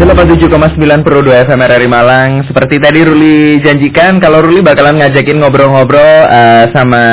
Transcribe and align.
87,9 0.00 1.04
Pro 1.04 1.20
2 1.20 1.44
FM 1.44 1.60
RRI 1.60 1.84
Malang. 1.84 2.40
Seperti 2.48 2.80
tadi 2.80 3.04
Ruli 3.04 3.60
janjikan 3.60 4.16
Kalau 4.16 4.40
Ruli 4.40 4.64
bakalan 4.64 4.96
ngajakin 4.96 5.36
ngobrol-ngobrol 5.36 6.24
uh, 6.24 6.72
Sama 6.72 7.04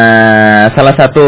salah 0.71 0.95
satu 0.95 1.27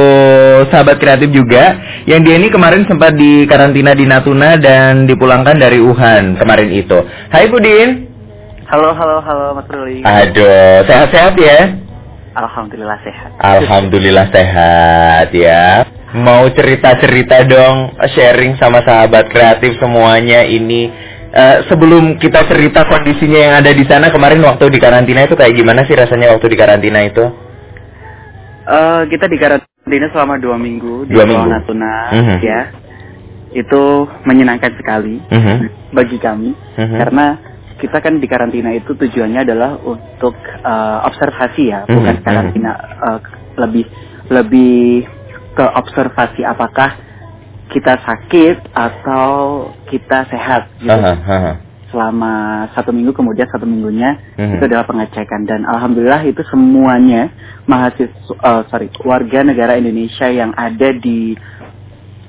sahabat 0.72 1.04
kreatif 1.04 1.28
juga 1.36 1.76
Yang 2.08 2.22
dia 2.24 2.36
ini 2.40 2.48
kemarin 2.48 2.88
sempat 2.88 3.12
di 3.12 3.44
karantina 3.44 3.92
di 3.92 4.08
Natuna 4.08 4.56
Dan 4.56 5.04
dipulangkan 5.04 5.60
dari 5.60 5.84
Wuhan 5.84 6.40
kemarin 6.40 6.72
itu. 6.72 6.96
Hai 7.28 7.52
Budin 7.52 8.08
Halo, 8.72 8.96
halo, 8.96 9.20
halo 9.20 9.46
Mas 9.60 9.68
Ruli. 9.68 10.00
Aduh, 10.06 10.88
sehat-sehat 10.88 11.36
ya? 11.42 11.76
Alhamdulillah 12.40 13.02
sehat. 13.04 13.30
Alhamdulillah 13.42 14.28
sehat 14.32 15.28
ya. 15.36 15.84
Mau 16.16 16.48
cerita-cerita 16.54 17.50
dong 17.50 17.98
Sharing 17.98 18.62
sama 18.62 18.86
sahabat 18.86 19.28
kreatif 19.34 19.76
semuanya 19.82 20.46
ini 20.46 21.10
Uh, 21.30 21.62
sebelum 21.70 22.18
kita 22.18 22.42
cerita 22.50 22.90
kondisinya 22.90 23.38
yang 23.38 23.54
ada 23.62 23.70
di 23.70 23.86
sana 23.86 24.10
kemarin 24.10 24.42
waktu 24.42 24.66
di 24.74 24.82
karantina 24.82 25.30
itu 25.30 25.38
kayak 25.38 25.54
gimana 25.54 25.86
sih 25.86 25.94
rasanya 25.94 26.34
waktu 26.34 26.50
di 26.50 26.58
karantina 26.58 27.06
itu? 27.06 27.22
Uh, 28.66 29.06
kita 29.06 29.30
di 29.30 29.38
karantina 29.38 30.10
selama 30.10 30.42
dua 30.42 30.58
minggu 30.58 31.06
dua 31.06 31.30
di 31.30 31.30
minggu. 31.30 31.46
Natuna, 31.46 31.94
uh 32.10 32.18
-huh. 32.18 32.38
ya. 32.42 32.62
Itu 33.54 34.10
menyenangkan 34.26 34.74
sekali 34.74 35.22
uh 35.22 35.38
-huh. 35.38 35.58
bagi 35.94 36.18
kami 36.18 36.50
uh 36.50 36.82
-huh. 36.82 36.98
karena 36.98 37.26
kita 37.78 37.98
kan 38.02 38.18
di 38.18 38.26
karantina 38.26 38.74
itu 38.74 38.98
tujuannya 38.98 39.46
adalah 39.46 39.78
untuk 39.86 40.34
uh, 40.66 41.06
observasi 41.14 41.70
ya, 41.70 41.86
bukan 41.86 42.10
uh 42.10 42.18
-huh. 42.18 42.26
karantina 42.26 42.72
uh, 43.06 43.20
lebih 43.54 43.86
lebih 44.34 45.06
ke 45.54 45.66
observasi 45.78 46.42
apakah 46.42 47.09
kita 47.70 48.02
sakit 48.02 48.74
atau 48.74 49.70
kita 49.88 50.26
sehat 50.30 50.74
gitu. 50.82 50.90
Aha, 50.90 51.14
aha. 51.16 51.54
Selama 51.90 52.66
satu 52.78 52.94
minggu 52.94 53.18
kemudian 53.18 53.50
satu 53.50 53.66
minggunya 53.66 54.18
Mhm. 54.38 54.58
itu 54.58 54.64
adalah 54.70 54.86
pengecekan 54.86 55.46
dan 55.50 55.66
alhamdulillah 55.66 56.22
itu 56.26 56.42
semuanya 56.50 57.34
mahasiswa 57.66 58.14
uh, 58.46 58.62
sorry 58.70 58.94
warga 59.02 59.42
negara 59.42 59.74
Indonesia 59.78 60.30
yang 60.30 60.54
ada 60.54 60.94
di 60.94 61.34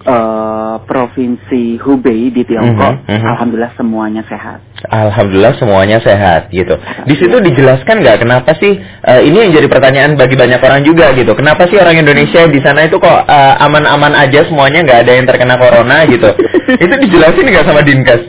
uh, 0.08 0.80
provinsi 0.84 1.76
Hubei 1.76 2.32
di 2.32 2.42
Tiongkok, 2.48 3.04
mhm. 3.04 3.26
alhamdulillah 3.36 3.74
semuanya 3.76 4.24
sehat. 4.28 4.64
Alhamdulillah 4.90 5.54
semuanya 5.54 6.02
sehat 6.02 6.50
gitu. 6.50 6.74
Di 7.06 7.14
situ 7.14 7.38
dijelaskan 7.38 8.02
nggak 8.02 8.26
kenapa 8.26 8.58
sih 8.58 8.74
uh, 8.82 9.22
ini 9.22 9.46
yang 9.46 9.52
jadi 9.54 9.70
pertanyaan 9.70 10.18
bagi 10.18 10.34
banyak 10.34 10.58
orang 10.58 10.82
juga 10.82 11.14
gitu. 11.14 11.30
Kenapa 11.38 11.70
sih 11.70 11.78
orang 11.78 11.94
Indonesia 12.02 12.42
di 12.50 12.58
sana 12.58 12.90
itu 12.90 12.98
kok 12.98 13.06
uh, 13.22 13.54
aman-aman 13.62 14.18
aja 14.18 14.42
semuanya 14.50 14.82
nggak 14.82 15.00
ada 15.06 15.12
yang 15.14 15.30
terkena 15.30 15.54
corona 15.62 16.02
gitu? 16.10 16.26
itu 16.84 16.94
dijelasin 17.06 17.46
nggak 17.46 17.66
sama 17.70 17.86
Dinkes? 17.86 18.22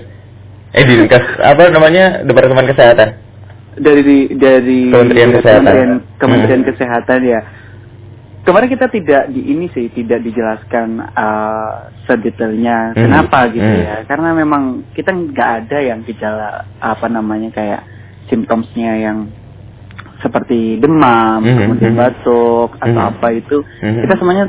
Eh 0.77 0.85
Dinkes 0.85 1.25
apa 1.41 1.73
namanya 1.73 2.21
Departemen 2.21 2.69
Kesehatan? 2.69 3.09
Dari 3.81 4.29
dari 4.37 4.93
Kementerian 4.93 5.33
Kesehatan. 5.33 5.65
Kementerian, 5.65 5.91
Kementerian 6.21 6.61
Hmm. 6.61 6.69
Kesehatan 6.69 7.19
ya. 7.25 7.41
Kemarin 8.41 8.73
kita 8.73 8.89
tidak 8.89 9.29
di 9.29 9.53
ini 9.53 9.69
sih 9.69 9.93
tidak 9.93 10.25
dijelaskan 10.25 10.97
uh, 11.13 11.93
sedetailnya 12.09 12.97
Hmm. 12.97 13.05
kenapa 13.05 13.45
gitu 13.53 13.61
Hmm. 13.61 13.85
ya. 13.85 13.95
Karena 14.09 14.33
memang 14.33 14.89
kita 14.97 15.13
nggak 15.13 15.49
ada 15.61 15.77
yang 15.77 16.01
gejala 16.01 16.65
apa 16.81 17.05
namanya 17.05 17.53
kayak 17.53 17.85
simptomsnya 18.33 18.97
yang 18.97 19.29
seperti 20.25 20.81
demam, 20.81 21.45
Hmm. 21.45 21.69
kemudian 21.69 21.93
Hmm. 21.93 22.01
batuk 22.01 22.69
atau 22.81 23.01
Hmm. 23.01 23.09
apa 23.13 23.27
itu. 23.29 23.57
Hmm. 23.77 24.01
Kita 24.05 24.13
semuanya 24.17 24.45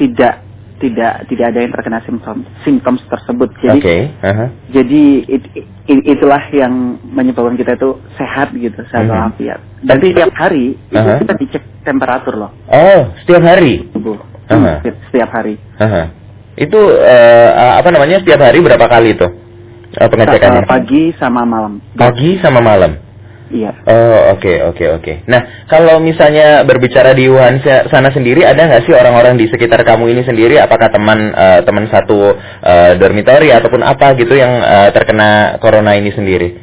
tidak 0.00 0.45
tidak 0.76 1.24
tidak 1.26 1.46
ada 1.50 1.58
yang 1.58 1.72
terkena 1.72 1.98
simptom 2.04 2.44
simptoms 2.60 3.00
tersebut. 3.08 3.48
Jadi 3.58 3.80
Oke. 3.80 3.96
aha. 4.20 4.46
jadi 4.68 5.02
it- 5.24 5.50
it- 5.86 6.06
itulah 6.06 6.42
yang 6.52 7.00
menyebabkan 7.02 7.56
kita 7.56 7.74
itu 7.74 7.96
sehat 8.14 8.52
gitu, 8.52 8.76
sehat 8.88 9.08
Mhm. 9.08 9.12
walafiat. 9.12 9.60
Dan 9.80 9.96
setiap 9.98 10.32
hari 10.34 10.76
itu 10.76 10.96
Aha. 10.98 11.16
kita 11.20 11.34
dicek 11.34 11.62
temperatur 11.80 12.34
loh 12.36 12.50
Oh 12.68 13.08
setiap 13.22 13.40
hari. 13.40 13.88
tubuh. 13.90 14.18
Hmm, 14.46 14.78
setiap, 14.78 14.96
setiap 15.10 15.30
hari. 15.32 15.54
Aha. 15.78 16.02
Itu 16.56 16.78
uh, 16.78 17.50
apa 17.80 17.88
namanya 17.90 18.20
setiap 18.20 18.40
hari 18.40 18.60
berapa 18.60 18.86
kali 18.86 19.12
itu 19.12 19.26
uh, 19.26 20.08
pengecekannya? 20.08 20.62
Sa- 20.64 20.70
pagi 20.70 21.02
sama 21.16 21.42
malam. 21.42 21.80
Pagi 21.94 22.36
sama 22.40 22.60
malam. 22.60 22.96
Iya. 23.46 23.70
Oh 23.86 24.34
oke 24.34 24.52
oke 24.74 24.84
oke. 24.98 25.12
Nah 25.30 25.66
kalau 25.70 26.02
misalnya 26.02 26.66
berbicara 26.66 27.14
di 27.14 27.30
Wuhan 27.30 27.62
sa- 27.62 27.86
sana 27.86 28.10
sendiri 28.10 28.42
ada 28.42 28.58
nggak 28.58 28.82
sih 28.82 28.94
orang-orang 28.94 29.38
di 29.38 29.46
sekitar 29.46 29.86
kamu 29.86 30.10
ini 30.10 30.22
sendiri? 30.26 30.58
Apakah 30.58 30.90
teman 30.90 31.30
eh, 31.30 31.60
teman 31.62 31.86
satu 31.86 32.34
eh, 32.38 32.92
dormitory 32.98 33.54
ataupun 33.54 33.86
apa 33.86 34.18
gitu 34.18 34.34
yang 34.34 34.50
eh, 34.50 34.90
terkena 34.90 35.62
corona 35.62 35.94
ini 35.94 36.10
sendiri? 36.10 36.58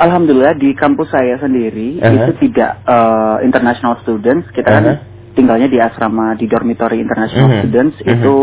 Alhamdulillah 0.00 0.56
di 0.56 0.72
kampus 0.72 1.12
saya 1.12 1.36
sendiri 1.38 2.00
Aha. 2.00 2.08
itu 2.08 2.32
tidak 2.48 2.80
eh, 2.82 3.36
international 3.44 4.00
students. 4.00 4.48
Kita 4.50 4.66
kan 4.66 4.84
Aha. 4.88 4.94
tinggalnya 5.36 5.68
di 5.68 5.76
asrama 5.76 6.32
di 6.34 6.48
dormitory 6.48 7.04
international 7.04 7.48
Mhm. 7.48 7.58
students 7.62 7.96
Mhm. 8.00 8.10
itu 8.10 8.36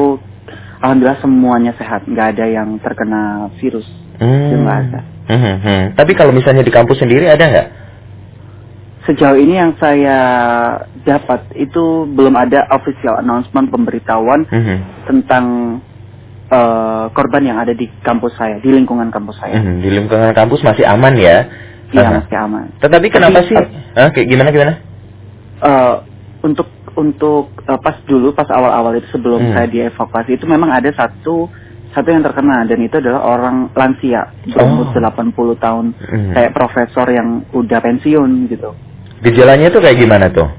alhamdulillah 0.80 1.20
semuanya 1.20 1.74
sehat, 1.76 2.06
nggak 2.06 2.38
ada 2.38 2.46
yang 2.46 2.78
terkena 2.80 3.50
virus. 3.58 3.90
Hmm. 4.20 4.68
Ada. 4.68 5.00
Hmm, 5.30 5.62
hmm. 5.62 5.84
Tapi 5.94 6.12
kalau 6.18 6.34
misalnya 6.34 6.66
di 6.66 6.74
kampus 6.74 6.98
sendiri 6.98 7.30
ada 7.30 7.46
nggak? 7.46 7.68
Sejauh 9.06 9.38
ini 9.38 9.56
yang 9.56 9.78
saya 9.78 10.18
dapat 11.02 11.54
itu 11.56 12.10
belum 12.10 12.34
ada 12.34 12.66
official 12.70 13.18
announcement 13.18 13.70
pemberitahuan 13.70 14.44
Hmm, 14.46 14.78
tentang 15.06 15.46
eh, 16.50 17.06
korban 17.14 17.46
yang 17.46 17.58
ada 17.62 17.72
di 17.72 17.86
kampus 18.02 18.34
saya, 18.36 18.58
di 18.58 18.74
lingkungan 18.74 19.14
kampus 19.14 19.38
saya. 19.38 19.62
hmm. 19.62 19.86
Di 19.86 19.90
lingkungan 19.94 20.34
kampus 20.34 20.66
masih 20.66 20.82
aman 20.84 21.14
ya? 21.14 21.46
Iya 21.90 22.06
Aha. 22.06 22.14
masih 22.22 22.38
aman. 22.38 22.66
Tetapi 22.82 23.08
kenapa 23.10 23.42
Tapi, 23.42 23.50
sih? 23.50 23.58
Hah, 23.94 24.10
kayak 24.10 24.28
gimana 24.28 24.50
gimana? 24.50 24.74
Eh, 25.60 25.96
untuk 26.42 26.66
untuk 26.98 27.54
eh, 27.62 27.80
pas 27.80 27.98
dulu 28.04 28.34
pas 28.34 28.50
awal-awal 28.50 28.98
itu 28.98 29.10
sebelum 29.10 29.42
Hmm. 29.42 29.54
saya 29.54 29.68
dievakuasi 29.70 30.38
itu 30.38 30.46
memang 30.46 30.70
ada 30.70 30.90
satu 30.90 31.50
satu 31.90 32.08
yang 32.08 32.22
terkena 32.22 32.64
dan 32.64 32.80
itu 32.80 32.96
adalah 32.96 33.22
orang 33.28 33.74
lansia 33.74 34.30
berumur 34.46 34.88
Oh. 34.88 34.94
80 34.94 35.58
tahun 35.58 35.86
Hmm. 35.94 36.32
kayak 36.34 36.52
profesor 36.52 37.08
yang 37.08 37.44
udah 37.50 37.80
pensiun 37.80 38.30
gitu. 38.48 38.70
Gejalanya 39.20 39.68
tuh 39.70 39.82
kayak 39.82 39.98
gimana 39.98 40.28
tuh? 40.30 40.50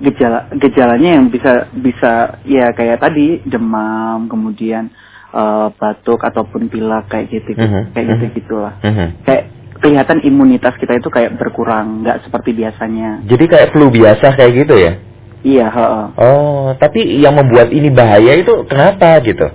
gejala 0.00 0.48
gejalanya 0.56 1.20
yang 1.20 1.28
bisa 1.28 1.68
bisa 1.76 2.40
ya 2.42 2.72
kayak 2.72 2.98
tadi 2.98 3.44
demam 3.44 4.26
kemudian 4.26 4.88
eh, 5.28 5.68
batuk 5.70 6.24
ataupun 6.24 6.66
pilek 6.66 7.04
kayak 7.06 7.28
gitu 7.28 7.52
Mhm, 7.52 7.92
kayak 7.92 8.06
gitu 8.08 8.24
gitulah 8.40 8.80
Hmm. 8.80 9.12
kayak 9.22 9.52
kelihatan 9.76 10.18
imunitas 10.20 10.72
kita 10.74 10.96
itu 10.96 11.06
kayak 11.06 11.36
berkurang 11.36 12.00
nggak 12.00 12.24
seperti 12.24 12.50
biasanya 12.52 13.20
Jadi 13.24 13.44
kayak 13.44 13.70
flu 13.70 13.88
biasa 13.88 14.26
kayak 14.34 14.52
gitu 14.56 14.74
ya? 14.74 14.92
iya 15.40 15.66
heeh. 15.68 16.06
Oh, 16.16 16.72
tapi 16.76 17.00
yang 17.16 17.32
membuat 17.32 17.68
ini 17.68 17.88
bahaya 17.88 18.36
itu 18.36 18.64
kenapa 18.64 19.20
gitu? 19.20 19.52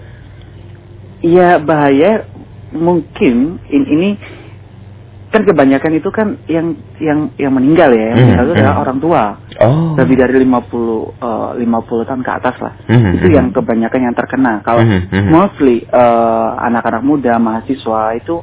Iya 1.25 1.57
bahaya 1.57 2.29
mungkin 2.69 3.57
in- 3.67 3.89
ini 3.89 4.09
kan 5.27 5.43
kebanyakan 5.43 5.99
itu 5.99 6.09
kan 6.09 6.39
yang 6.47 6.79
yang 6.95 7.27
yang 7.35 7.51
meninggal 7.51 7.91
ya 7.91 8.13
yang 8.13 8.15
Mhm, 8.15 8.23
meninggal 8.23 8.45
itu 8.45 8.53
adalah 8.55 8.75
mhm. 8.77 8.83
orang 8.83 8.99
tua 8.99 9.23
Oh. 9.55 9.91
lebih 9.97 10.15
dari 10.15 10.33
50 10.39 11.11
eh, 11.17 11.49
50 11.59 12.07
tahun 12.07 12.21
ke 12.21 12.31
atas 12.31 12.55
lah 12.61 12.73
Mhm, 12.87 13.09
itu 13.15 13.27
mhm. 13.27 13.35
yang 13.35 13.47
kebanyakan 13.51 13.99
yang 14.01 14.15
terkena 14.15 14.53
kalau 14.61 14.83
Mhm, 14.85 14.99
mhm. 15.11 15.29
mostly 15.29 15.83
eh, 15.83 16.49
anak-anak 16.61 17.03
muda 17.03 17.35
mahasiswa 17.35 18.15
itu 18.15 18.39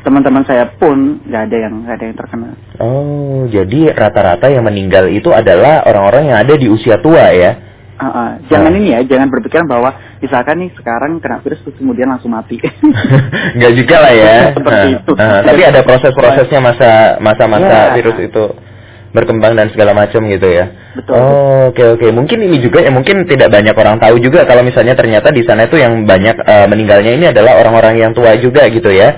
teman-teman 0.00 0.46
saya 0.46 0.70
pun 0.72 1.18
nggak 1.20 1.42
ada 1.50 1.56
yang 1.58 1.74
nggak 1.82 1.96
ada 1.98 2.04
yang 2.06 2.16
terkena 2.16 2.48
Oh, 2.78 3.44
jadi 3.48 3.80
rata-rata 3.92 4.46
yang 4.48 4.64
meninggal 4.64 5.10
itu 5.10 5.28
adalah 5.28 5.84
orang-orang 5.84 6.30
yang 6.30 6.38
ada 6.38 6.54
di 6.54 6.68
usia 6.68 6.96
tua 6.96 7.28
ya? 7.34 7.52
Ah, 7.96 8.04
ah. 8.12 8.30
jangan 8.52 8.76
ini 8.76 8.92
ya 8.92 9.00
jangan 9.08 9.32
berpikiran 9.32 9.64
bahwa 9.64 9.88
misalkan 10.20 10.60
nih 10.60 10.70
sekarang 10.76 11.16
kena 11.16 11.40
virus 11.40 11.64
terus 11.64 11.80
kemudian 11.80 12.12
langsung 12.12 12.28
mati 12.28 12.60
Enggak 13.56 13.72
juga 13.72 13.96
lah 14.04 14.12
ya. 14.12 14.34
Seperti 14.56 14.86
Nah, 14.86 14.94
itu. 15.00 15.12
nah, 15.16 15.40
tapi 15.40 15.60
ada 15.64 15.80
proses-prosesnya 15.80 16.60
masa 16.60 16.90
masa-masa 17.24 17.64
Ya. 17.66 17.94
virus 17.96 18.20
itu 18.20 18.44
berkembang 19.16 19.56
dan 19.56 19.72
segala 19.72 19.96
macam 19.96 20.28
gitu 20.28 20.44
ya. 20.44 20.68
Betul. 20.92 21.16
Oh, 21.16 21.72
oke 21.72 21.96
oke. 21.96 22.06
Mungkin 22.12 22.36
ini 22.36 22.60
juga 22.60 22.84
ya 22.84 22.92
mungkin 22.92 23.24
tidak 23.24 23.48
banyak 23.48 23.72
orang 23.72 23.96
tahu 23.96 24.20
juga 24.20 24.44
kalau 24.44 24.60
misalnya 24.60 24.92
ternyata 24.92 25.32
di 25.32 25.40
sana 25.40 25.64
itu 25.64 25.80
yang 25.80 26.04
banyak 26.04 26.36
eh, 26.36 26.66
meninggalnya 26.68 27.12
ini 27.16 27.24
adalah 27.32 27.56
orang-orang 27.64 27.96
yang 27.96 28.12
tua 28.12 28.36
juga 28.36 28.68
gitu 28.68 28.92
ya. 28.92 29.16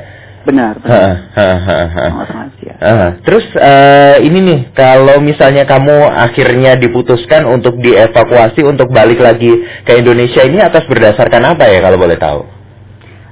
Benar 0.48 0.80
Ha, 0.80 0.88
benar 0.88 1.12
ha, 1.36 1.48
ha, 1.60 1.78
ha. 1.92 2.04
Orang 2.08 2.30
rahasia. 2.32 2.74
Ah, 2.80 3.10
terus 3.20 3.44
eh, 3.52 4.16
ini 4.24 4.38
nih, 4.40 4.60
kalau 4.72 5.20
misalnya 5.20 5.68
kamu 5.68 6.08
akhirnya 6.08 6.80
diputuskan 6.80 7.44
untuk 7.44 7.76
dievakuasi 7.76 8.64
untuk 8.64 8.88
balik 8.88 9.20
lagi 9.20 9.52
ke 9.84 9.92
Indonesia 10.00 10.40
ini 10.48 10.64
atas 10.64 10.88
berdasarkan 10.88 11.52
apa 11.52 11.68
ya 11.68 11.84
kalau 11.84 12.00
boleh 12.00 12.16
tahu? 12.16 12.40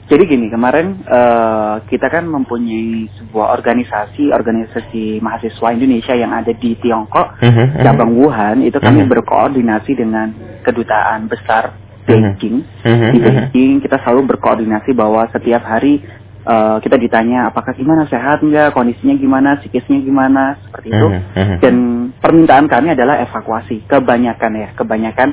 Jadi 0.06 0.22
gini, 0.30 0.46
kemarin 0.46 1.02
eh, 1.02 1.74
kita 1.90 2.06
kan 2.06 2.30
mempunyai 2.30 3.10
sebuah 3.18 3.58
organisasi, 3.58 4.30
organisasi 4.30 5.18
mahasiswa 5.18 5.68
Indonesia 5.74 6.14
yang 6.14 6.30
ada 6.30 6.54
di 6.54 6.78
Tiongkok, 6.78 7.42
Mhm, 7.42 7.50
mhm. 7.50 7.82
cabang 7.82 8.12
Wuhan, 8.14 8.62
itu 8.62 8.78
kami 8.78 9.02
Mhm. 9.02 9.10
berkoordinasi 9.10 9.92
dengan 9.98 10.30
kedutaan 10.62 11.26
besar. 11.26 11.74
Beijing. 12.06 12.62
Di. 12.86 13.18
Beijing 13.18 13.82
kita 13.82 13.98
selalu 13.98 14.38
berkoordinasi 14.38 14.94
bahwa 14.94 15.26
setiap 15.34 15.66
hari 15.66 15.98
uh, 16.46 16.78
kita 16.80 16.96
ditanya 16.96 17.50
apakah 17.50 17.74
gimana 17.74 18.06
sehat 18.06 18.40
nggak, 18.40 18.72
kondisinya 18.72 19.18
gimana, 19.18 19.58
psikisnya 19.60 19.98
gimana, 20.00 20.56
seperti 20.62 20.88
itu. 20.94 21.06
Mhm, 21.10 21.20
mhm. 21.34 21.56
Dan 21.60 21.74
permintaan 22.22 22.66
kami 22.70 22.94
adalah 22.94 23.20
evakuasi. 23.20 23.84
Kebanyakan 23.90 24.52
ya, 24.56 24.68
kebanyakan 24.78 25.28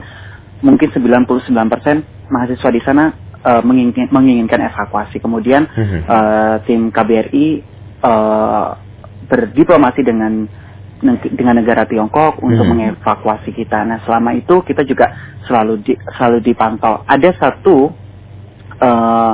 mungkin 0.66 0.90
99% 0.92 2.32
mahasiswa 2.34 2.70
di 2.74 2.82
sana 2.82 3.14
uh, 3.46 3.62
mengingin- 3.62 4.10
menginginkan 4.10 4.60
evakuasi. 4.68 5.22
Kemudian 5.22 5.70
uh, 6.10 6.56
tim 6.66 6.90
KBRI 6.90 7.48
uh, 8.02 8.68
berdiplomasi 9.30 10.02
dengan 10.04 10.48
dengan 11.36 11.60
negara 11.60 11.84
Tiongkok 11.84 12.40
untuk 12.40 12.64
Mhm. 12.64 12.72
mengevakuasi 12.72 13.52
kita. 13.52 13.84
Nah, 13.84 14.00
selama 14.08 14.40
itu 14.40 14.64
kita 14.64 14.88
juga 14.88 15.12
selalu 15.44 15.84
di, 15.84 15.94
selalu 16.16 16.40
dipantau. 16.40 17.04
Ada 17.04 17.36
satu 17.36 17.92
uh, 18.80 19.34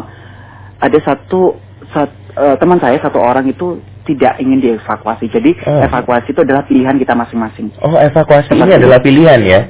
ada 0.82 1.00
satu 1.06 1.62
sat- 1.90 2.16
uh, 2.36 2.56
teman 2.56 2.78
saya 2.78 2.98
satu 3.00 3.18
orang 3.18 3.46
itu 3.46 3.80
tidak 4.04 4.38
ingin 4.38 4.58
dievakuasi. 4.60 5.30
Jadi 5.30 5.54
Oh. 5.66 5.82
evakuasi 5.82 6.34
itu 6.34 6.42
adalah 6.42 6.66
pilihan 6.66 6.98
kita 6.98 7.14
masing-masing. 7.14 7.70
Oh, 7.80 7.94
evakuasi 7.94 8.50
ini 8.50 8.58
Seperti- 8.60 8.78
adalah 8.80 9.00
pilihan 9.00 9.40
ya? 9.42 9.62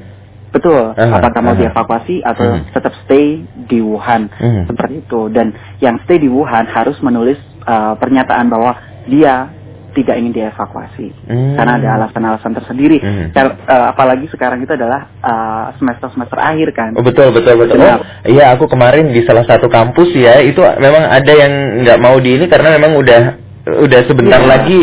Betul. 0.49 0.97
Aha, 0.97 1.21
Apakah 1.21 1.41
mau 1.43 1.53
aha. 1.53 1.61
dievakuasi 1.61 2.25
atau 2.25 2.57
Mhm. 2.57 2.73
tetap 2.73 2.93
stay 3.05 3.25
di 3.69 3.79
Wuhan 3.79 4.33
Mhm. 4.33 4.61
seperti 4.65 4.93
itu. 5.03 5.21
Dan 5.29 5.53
yang 5.77 6.01
stay 6.03 6.17
di 6.17 6.25
Wuhan 6.25 6.65
harus 6.65 6.97
menulis 6.99 7.37
uh, 7.59 7.93
pernyataan 7.95 8.49
bahwa 8.49 8.73
dia 9.05 9.51
tidak 9.91 10.15
ingin 10.15 10.33
dievakuasi 10.33 11.07
Hmm. 11.25 11.55
karena 11.57 11.73
ada 11.75 11.87
alasan-alasan 11.97 12.53
tersendiri. 12.53 12.97
Mhm. 12.97 13.25
Kar- 13.31 13.57
uh, 13.63 13.85
apalagi 13.89 14.25
sekarang 14.27 14.61
itu 14.61 14.71
adalah 14.71 15.09
uh, 15.19 15.73
semester-semester 15.75 16.37
akhir 16.37 16.69
kan. 16.71 16.91
Oh, 16.93 17.01
betul 17.01 17.31
betul 17.31 17.57
betul. 17.57 17.77
Oh, 17.77 17.99
iya 18.25 18.53
aku 18.53 18.65
kemarin 18.65 19.09
di 19.09 19.21
salah 19.23 19.43
satu 19.43 19.65
kampus 19.65 20.13
ya 20.13 20.39
itu 20.39 20.59
memang 20.59 21.03
ada 21.05 21.31
yang 21.31 21.51
nggak 21.81 21.97
mau 21.97 22.17
di 22.17 22.37
ini 22.37 22.45
karena 22.45 22.73
memang 22.73 22.93
udah 22.95 23.21
udah 23.69 24.01
sebentar 24.05 24.39
Iya. 24.39 24.49
lagi 24.49 24.79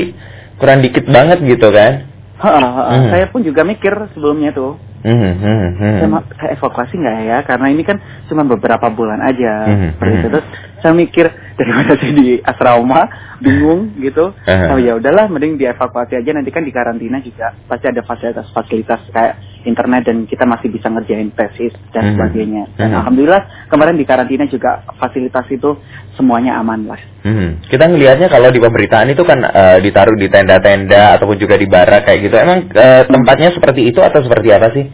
kurang 0.57 0.81
dikit 0.81 1.05
banget 1.07 1.39
gitu 1.43 1.69
kan. 1.71 2.07
Ha, 2.37 2.51
ha, 2.53 2.69
ha. 2.69 2.83
Mhm. 3.01 3.09
Saya 3.11 3.27
pun 3.29 3.41
juga 3.41 3.65
mikir 3.65 3.93
sebelumnya 4.13 4.53
tuh, 4.53 4.77
Hmm, 5.01 5.17
hmm, 5.17 5.67
hmm. 5.79 5.97
saya, 5.97 6.09
ma- 6.11 6.29
saya 6.35 6.51
evakuasi 6.53 6.95
nggak 6.97 7.17
ya? 7.25 7.39
Karena 7.47 7.67
ini 7.71 7.81
kan 7.81 7.97
cuma 8.27 8.45
beberapa 8.45 8.91
bulan 8.91 9.23
aja. 9.23 9.65
Seperti 9.97 10.13
itu. 10.13 10.21
mhm. 10.21 10.33
Terus 10.37 10.47
saya 10.83 10.93
mikir 10.93 11.27
daripada 11.57 11.93
saya 12.01 12.13
di 12.13 12.39
asrama 12.41 13.01
bingung 13.41 13.97
gitu. 14.01 14.33
Aha. 14.45 14.73
Oh 14.73 14.79
ya 14.81 14.97
udahlah, 14.97 15.29
mending 15.29 15.57
dievakuasi 15.57 16.17
aja. 16.17 16.31
Nanti 16.33 16.53
kan 16.53 16.65
di 16.65 16.73
karantina 16.73 17.21
juga 17.21 17.53
pasti 17.69 17.89
ada 17.89 18.01
fasilitas-fasilitas 18.05 19.01
kayak 19.13 19.35
internet 19.67 20.07
dan 20.07 20.25
kita 20.25 20.47
masih 20.47 20.71
bisa 20.71 20.87
ngerjain 20.89 21.33
tesis 21.35 21.75
dan 21.91 22.07
Mhm. 22.07 22.13
sebagainya. 22.17 22.63
Dan 22.79 22.89
Mhm. 22.93 22.99
alhamdulillah 23.03 23.43
kemarin 23.69 23.97
di 23.99 24.05
karantina 24.07 24.45
juga 24.47 24.87
fasilitas 24.97 25.45
itu 25.51 25.77
semuanya 26.17 26.57
aman 26.57 26.87
lah. 26.89 27.01
Hmm. 27.27 27.61
Kita 27.67 27.91
ngelihatnya 27.91 28.31
kalau 28.31 28.49
di 28.49 28.63
pemberitaan 28.63 29.11
itu 29.11 29.27
kan 29.27 29.43
eh, 29.43 29.79
ditaruh 29.83 30.17
di 30.17 30.31
tenda-tenda 30.31 31.19
ataupun 31.19 31.37
juga 31.37 31.59
di 31.59 31.67
barak 31.67 32.07
kayak 32.07 32.21
gitu. 32.25 32.37
Emang 32.39 32.71
eh, 32.73 33.03
tempatnya 33.05 33.51
seperti 33.53 33.91
itu 33.91 33.99
atau 34.01 34.23
seperti 34.23 34.49
apa 34.55 34.71
sih? 34.73 34.87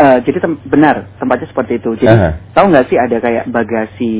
Eh, 0.00 0.18
jadi 0.24 0.40
tem- 0.40 0.56
benar 0.64 1.12
tempatnya 1.14 1.44
seperti 1.44 1.76
itu. 1.76 1.92
Jadi 1.94 2.08
Aha. 2.08 2.32
tahu 2.50 2.72
nggak 2.72 2.88
sih 2.88 2.96
ada 2.96 3.20
kayak 3.20 3.44
bagasi 3.46 4.14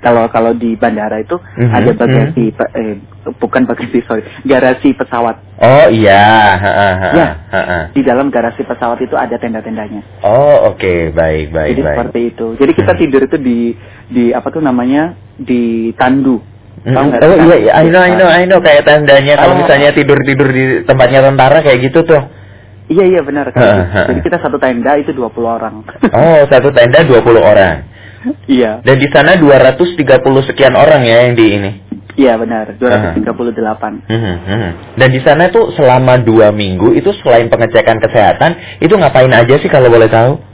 kalau 0.00 0.24
kalau 0.26 0.56
di 0.56 0.72
bandara 0.74 1.20
itu 1.20 1.36
Mhm, 1.36 1.68
ada 1.68 1.90
bagasi 1.92 2.44
pe- 2.48 2.72
eh, 2.72 2.94
bukan 3.36 3.68
bagasi 3.68 4.00
sorry 4.08 4.24
garasi 4.42 4.96
pesawat. 4.96 5.36
Oh 5.58 5.92
iya. 5.92 6.56
Ha, 6.56 6.70
ha, 6.72 6.90
ha, 6.96 7.08
Ya. 7.12 7.28
ha, 7.46 7.60
ha. 7.60 7.78
Di 7.92 8.00
dalam 8.00 8.32
garasi 8.32 8.64
pesawat 8.64 8.96
itu 8.98 9.12
ada 9.12 9.36
tenda-tendanya. 9.36 10.00
Oh 10.24 10.72
oke 10.72 11.12
baik 11.12 11.52
baik 11.52 11.68
Jadi 11.70 11.82
baik. 11.82 11.92
seperti 11.92 12.20
itu. 12.26 12.46
Jadi 12.56 12.72
kita 12.72 12.92
Hmm. 12.92 13.00
tidur 13.04 13.20
itu 13.20 13.36
di 13.36 13.58
di 14.08 14.24
apa 14.32 14.48
tuh 14.48 14.64
namanya 14.64 15.02
di 15.36 15.92
tandu. 15.94 16.40
Tahu 16.80 16.96
nggak 17.06 17.20
Oh 17.20 17.36
iya, 17.36 17.56
iya, 17.60 17.72
I 17.76 17.86
know, 17.86 18.00
I 18.00 18.12
know, 18.16 18.28
I 18.32 18.44
know 18.48 18.58
kayak 18.58 18.88
tendanya 18.88 19.36
kalau 19.36 19.52
Ah. 19.52 19.58
misalnya 19.60 19.92
tidur-tidur 19.92 20.48
di 20.48 20.64
tempatnya 20.82 21.20
tentara 21.22 21.60
kayak 21.60 21.92
gitu 21.92 22.08
tuh. 22.08 22.39
Iya 22.90 23.04
iya 23.06 23.20
benar 23.22 23.46
kan. 23.54 23.62
Ha, 23.62 23.70
ha. 23.86 24.02
Jadi 24.10 24.20
kita 24.26 24.42
satu 24.42 24.58
tenda 24.58 24.98
itu 24.98 25.14
20 25.14 25.30
orang. 25.46 25.86
Oh, 26.10 26.40
satu 26.50 26.74
tenda 26.74 27.06
20 27.06 27.22
orang. 27.38 27.86
iya. 28.50 28.82
Dan 28.82 28.98
di 28.98 29.08
sana 29.14 29.38
230 29.38 29.94
sekian 30.50 30.74
orang 30.74 31.06
ya 31.06 31.30
yang 31.30 31.38
di 31.38 31.46
ini. 31.54 31.70
Iya 32.18 32.34
benar. 32.34 32.74
238. 32.76 34.10
Hmm, 34.10 34.36
hmm. 34.42 34.70
Dan 34.98 35.08
di 35.14 35.20
sana 35.22 35.48
tuh 35.54 35.70
selama 35.78 36.18
dua 36.18 36.50
minggu 36.50 36.92
itu 36.98 37.14
selain 37.22 37.46
pengecekan 37.46 38.02
kesehatan 38.02 38.82
itu 38.82 38.92
ngapain 38.98 39.30
aja 39.30 39.54
sih 39.62 39.70
kalau 39.70 39.86
boleh 39.86 40.10
tahu? 40.10 40.49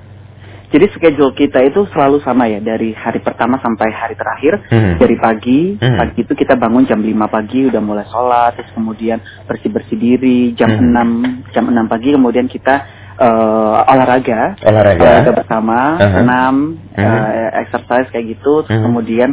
Jadi 0.67 0.91
schedule 0.99 1.31
kita 1.31 1.63
itu 1.63 1.87
selalu 1.95 2.19
sama 2.27 2.51
ya 2.51 2.59
dari 2.59 2.91
hari 2.91 3.23
pertama 3.23 3.55
sampai 3.63 3.87
hari 3.95 4.19
terakhir. 4.19 4.67
Hmm. 4.67 4.99
Dari 4.99 5.15
pagi, 5.15 5.79
Hmm. 5.79 5.95
pagi 5.95 6.27
itu 6.27 6.33
kita 6.35 6.59
bangun 6.59 6.83
jam 6.85 6.99
5 6.99 7.31
pagi 7.31 7.71
udah 7.71 7.79
mulai 7.79 8.03
sholat, 8.11 8.59
terus 8.59 8.75
kemudian 8.75 9.23
bersih-bersih 9.47 9.95
diri 9.95 10.53
jam 10.59 10.75
Hmm. 10.75 10.91
6 10.91 11.09
jam 11.55 11.71
6 11.71 11.87
pagi 11.87 12.11
kemudian 12.13 12.51
kita 12.51 12.83
eh, 13.17 13.77
olahraga, 13.89 14.61
Olahraga. 14.61 15.33
bersama, 15.33 15.97
Uh-huh. 15.97 16.15
senam, 16.21 16.55
Mhm. 16.93 17.01
eh, 17.01 17.49
exercise 17.65 18.13
kayak 18.13 18.37
gitu, 18.37 18.61
terus 18.61 18.77
Mhm. 18.77 18.85
kemudian 18.85 19.31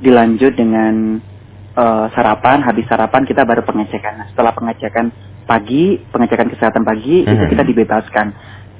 dilanjut 0.00 0.56
dengan 0.56 1.20
eh, 1.72 2.06
sarapan, 2.12 2.60
habis 2.60 2.84
sarapan 2.84 3.24
kita 3.24 3.44
baru 3.44 3.64
pengecekan. 3.64 4.16
Nah, 4.16 4.26
setelah 4.28 4.52
pengecekan 4.52 5.08
pagi, 5.44 6.00
pengecekan 6.08 6.52
kesehatan 6.52 6.84
pagi 6.84 7.24
itu 7.24 7.32
Mhm. 7.32 7.48
kita 7.48 7.64
dibebaskan 7.64 8.26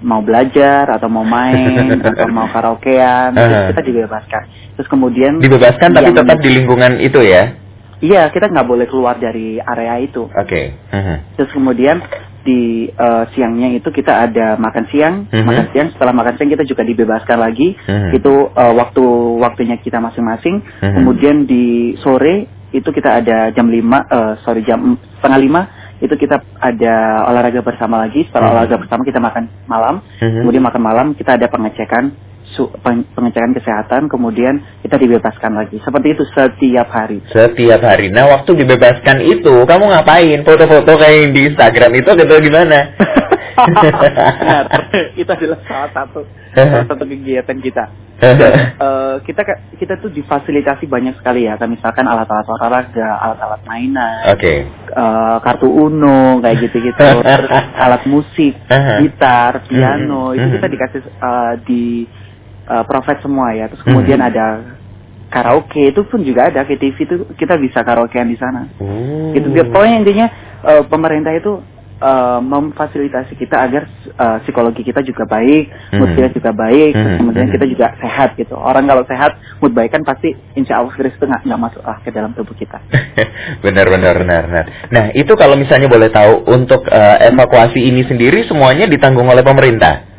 mau 0.02 0.20
belajar 0.20 0.90
atau 0.90 1.08
mau 1.08 1.24
main 1.24 1.98
atau 2.12 2.26
mau 2.28 2.46
karaokean 2.50 3.32
Uh-huh. 3.32 3.70
kita 3.72 3.82
dibebaskan. 3.82 4.42
Terus 4.76 4.88
kemudian 4.90 5.38
Dibebaskan 5.38 5.94
tapi 5.94 6.10
tetap 6.12 6.38
di 6.42 6.50
lingkungan 6.52 6.98
itu 7.00 7.22
ya. 7.22 7.56
Iya, 8.02 8.34
kita 8.34 8.50
nggak 8.50 8.66
boleh 8.66 8.86
keluar 8.90 9.14
dari 9.16 9.62
area 9.62 10.02
itu. 10.02 10.26
Oke. 10.26 10.74
Hmm. 10.90 11.22
Terus 11.38 11.54
kemudian 11.54 12.02
di 12.42 12.90
eh, 12.90 13.24
siangnya 13.30 13.70
itu 13.70 13.86
kita 13.94 14.26
ada 14.26 14.58
makan 14.58 14.90
siang, 14.90 15.14
Mhm. 15.30 15.46
makan 15.46 15.66
siang. 15.70 15.88
Setelah 15.94 16.10
makan 16.10 16.34
siang 16.34 16.50
kita 16.50 16.66
juga 16.66 16.82
dibebaskan 16.82 17.38
lagi. 17.38 17.78
Mhm. 17.78 18.10
Itu 18.18 18.50
eh, 18.50 18.72
waktu 18.74 19.04
waktunya 19.38 19.78
kita 19.78 20.02
masing-masing. 20.02 20.66
Mhm. 20.82 20.94
Kemudian 20.98 21.36
di 21.46 21.94
sore 22.02 22.50
itu 22.72 22.88
kita 22.88 23.20
ada 23.20 23.52
jam 23.52 23.68
5 23.68 23.78
eh, 24.02 24.32
sorry 24.42 24.64
jam 24.64 24.96
setengah 25.20 25.38
lima 25.38 25.62
itu 26.02 26.14
kita 26.18 26.42
ada 26.58 26.94
olahraga 27.30 27.62
bersama 27.62 28.02
lagi. 28.02 28.26
Setelah 28.26 28.48
Mhm. 28.50 28.54
olahraga 28.58 28.76
bersama 28.82 29.02
kita 29.06 29.22
makan 29.22 29.44
malam. 29.70 29.94
Mhm. 30.18 30.40
Kemudian 30.42 30.64
makan 30.66 30.82
malam 30.82 31.06
kita 31.14 31.38
ada 31.38 31.46
pengecekan 31.46 32.10
su- 32.42 32.74
peng- 32.82 33.06
pengecekan 33.14 33.54
kesehatan. 33.54 34.10
Kemudian 34.10 34.58
kita 34.82 34.98
dibebaskan 34.98 35.54
lagi. 35.54 35.78
Seperti 35.78 36.18
itu 36.18 36.26
setiap 36.26 36.90
hari. 36.90 37.22
Setiap 37.30 37.80
hari. 37.80 38.10
Nah, 38.10 38.26
waktu 38.28 38.50
dibebaskan 38.50 39.22
itu, 39.22 39.62
kamu 39.62 39.84
ngapain? 39.94 40.42
Foto-foto 40.42 40.98
kayak 40.98 41.16
yang 41.22 41.32
di 41.32 41.40
Instagram 41.54 41.92
itu 41.94 42.10
gitu 42.18 42.34
gimana? 42.50 42.78
Benar. 43.52 44.64
itu 45.20 45.30
adalah 45.30 45.58
salah 45.68 45.90
satu 45.92 46.20
salah 46.56 46.84
satu 46.88 47.04
kegiatan 47.04 47.58
kita. 47.62 47.84
Dan, 48.22 48.38
eh, 48.86 49.16
kita 49.26 49.42
kita 49.74 49.94
tuh 49.98 50.14
difasilitasi 50.14 50.86
banyak 50.86 51.18
sekali 51.18 51.50
ya, 51.50 51.58
kayak 51.58 51.74
misalkan 51.74 52.06
alat-alat 52.06 52.46
olahraga, 52.46 53.18
alat-alat 53.18 53.66
mainan, 53.66 54.30
Oke. 54.30 54.70
eh, 54.70 55.36
kartu 55.42 55.66
uno 55.66 56.38
kayak 56.38 56.62
gitu-gitu, 56.62 57.02
alat 57.84 58.06
musik, 58.06 58.54
gitar, 59.02 59.66
piano, 59.66 60.30
Mhm, 60.30 60.36
itu 60.38 60.46
kita 60.54 60.66
dikasih 60.70 61.00
eh, 61.02 61.54
di 61.66 61.84
eh, 62.62 62.84
provide 62.86 63.18
semua 63.20 63.50
ya. 63.52 63.66
Terus 63.66 63.82
kemudian 63.82 64.22
Mhm. 64.22 64.28
ada 64.30 64.46
karaoke 65.26 65.90
itu 65.90 66.04
pun 66.06 66.22
juga 66.22 66.46
ada 66.46 66.62
KTV 66.62 66.96
itu 67.02 67.16
kita 67.34 67.58
bisa 67.58 67.82
karaokean 67.82 68.30
di 68.30 68.38
sana. 68.38 68.70
Oh. 68.78 69.34
Gitu. 69.34 69.50
Dia- 69.50 69.66
Pokoknya 69.66 69.96
intinya 69.98 70.26
eh, 70.62 70.82
pemerintah 70.86 71.34
itu 71.34 71.58
eh, 72.02 72.40
memfasilitasi 72.42 73.38
kita 73.38 73.56
agar 73.62 73.86
eh, 74.02 74.38
psikologi 74.42 74.82
kita 74.82 75.06
juga 75.06 75.22
baik, 75.24 75.94
mood 75.94 76.10
Mhm. 76.10 76.16
kita 76.18 76.28
juga 76.34 76.50
baik, 76.50 76.92
Mhm, 76.98 77.14
kemudian 77.22 77.46
mhm. 77.46 77.54
kita 77.54 77.66
juga 77.70 77.86
sehat 78.02 78.34
gitu. 78.34 78.58
Orang 78.58 78.90
kalau 78.90 79.06
sehat, 79.06 79.38
mood 79.62 79.70
baik 79.72 79.94
kan 79.94 80.02
pasti 80.02 80.34
insya 80.58 80.82
Allah 80.82 80.90
virus 80.92 81.14
itu 81.14 81.24
nggak 81.24 81.60
masuk 81.62 81.82
lah 81.86 82.02
ke 82.02 82.10
dalam 82.10 82.34
tubuh 82.34 82.58
kita. 82.58 82.82
benar 83.64 83.86
benar 83.86 84.14
benar 84.18 84.42
benar. 84.50 84.64
Nah, 84.90 85.04
itu 85.14 85.32
kalau 85.38 85.54
misalnya 85.54 85.86
boleh 85.86 86.10
tahu 86.10 86.42
untuk 86.50 86.82
eh, 86.90 87.30
evakuasi 87.30 87.78
ini 87.78 88.02
sendiri 88.02 88.42
semuanya 88.44 88.90
ditanggung 88.90 89.30
oleh 89.30 89.46
pemerintah. 89.46 90.10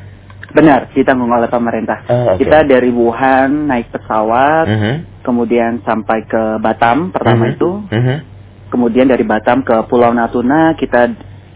Benar, 0.53 0.93
ditanggung 0.93 1.33
oleh 1.33 1.49
pemerintah. 1.49 2.05
Oh, 2.07 2.37
oke. 2.37 2.45
Kita 2.45 2.61
dari 2.61 2.93
Wuhan 2.93 3.65
naik 3.65 3.89
pesawat, 3.89 4.69
Mhm. 4.69 4.93
kemudian 5.25 5.81
sampai 5.81 6.29
ke 6.29 6.61
Batam 6.61 7.09
pertama 7.09 7.49
Mhm. 7.49 7.53
itu, 7.57 7.69
Mhm. 7.89 8.15
kemudian 8.69 9.09
dari 9.09 9.25
Batam 9.25 9.65
ke 9.65 9.73
Pulau 9.89 10.13
Natuna 10.13 10.77
kita 10.77 11.09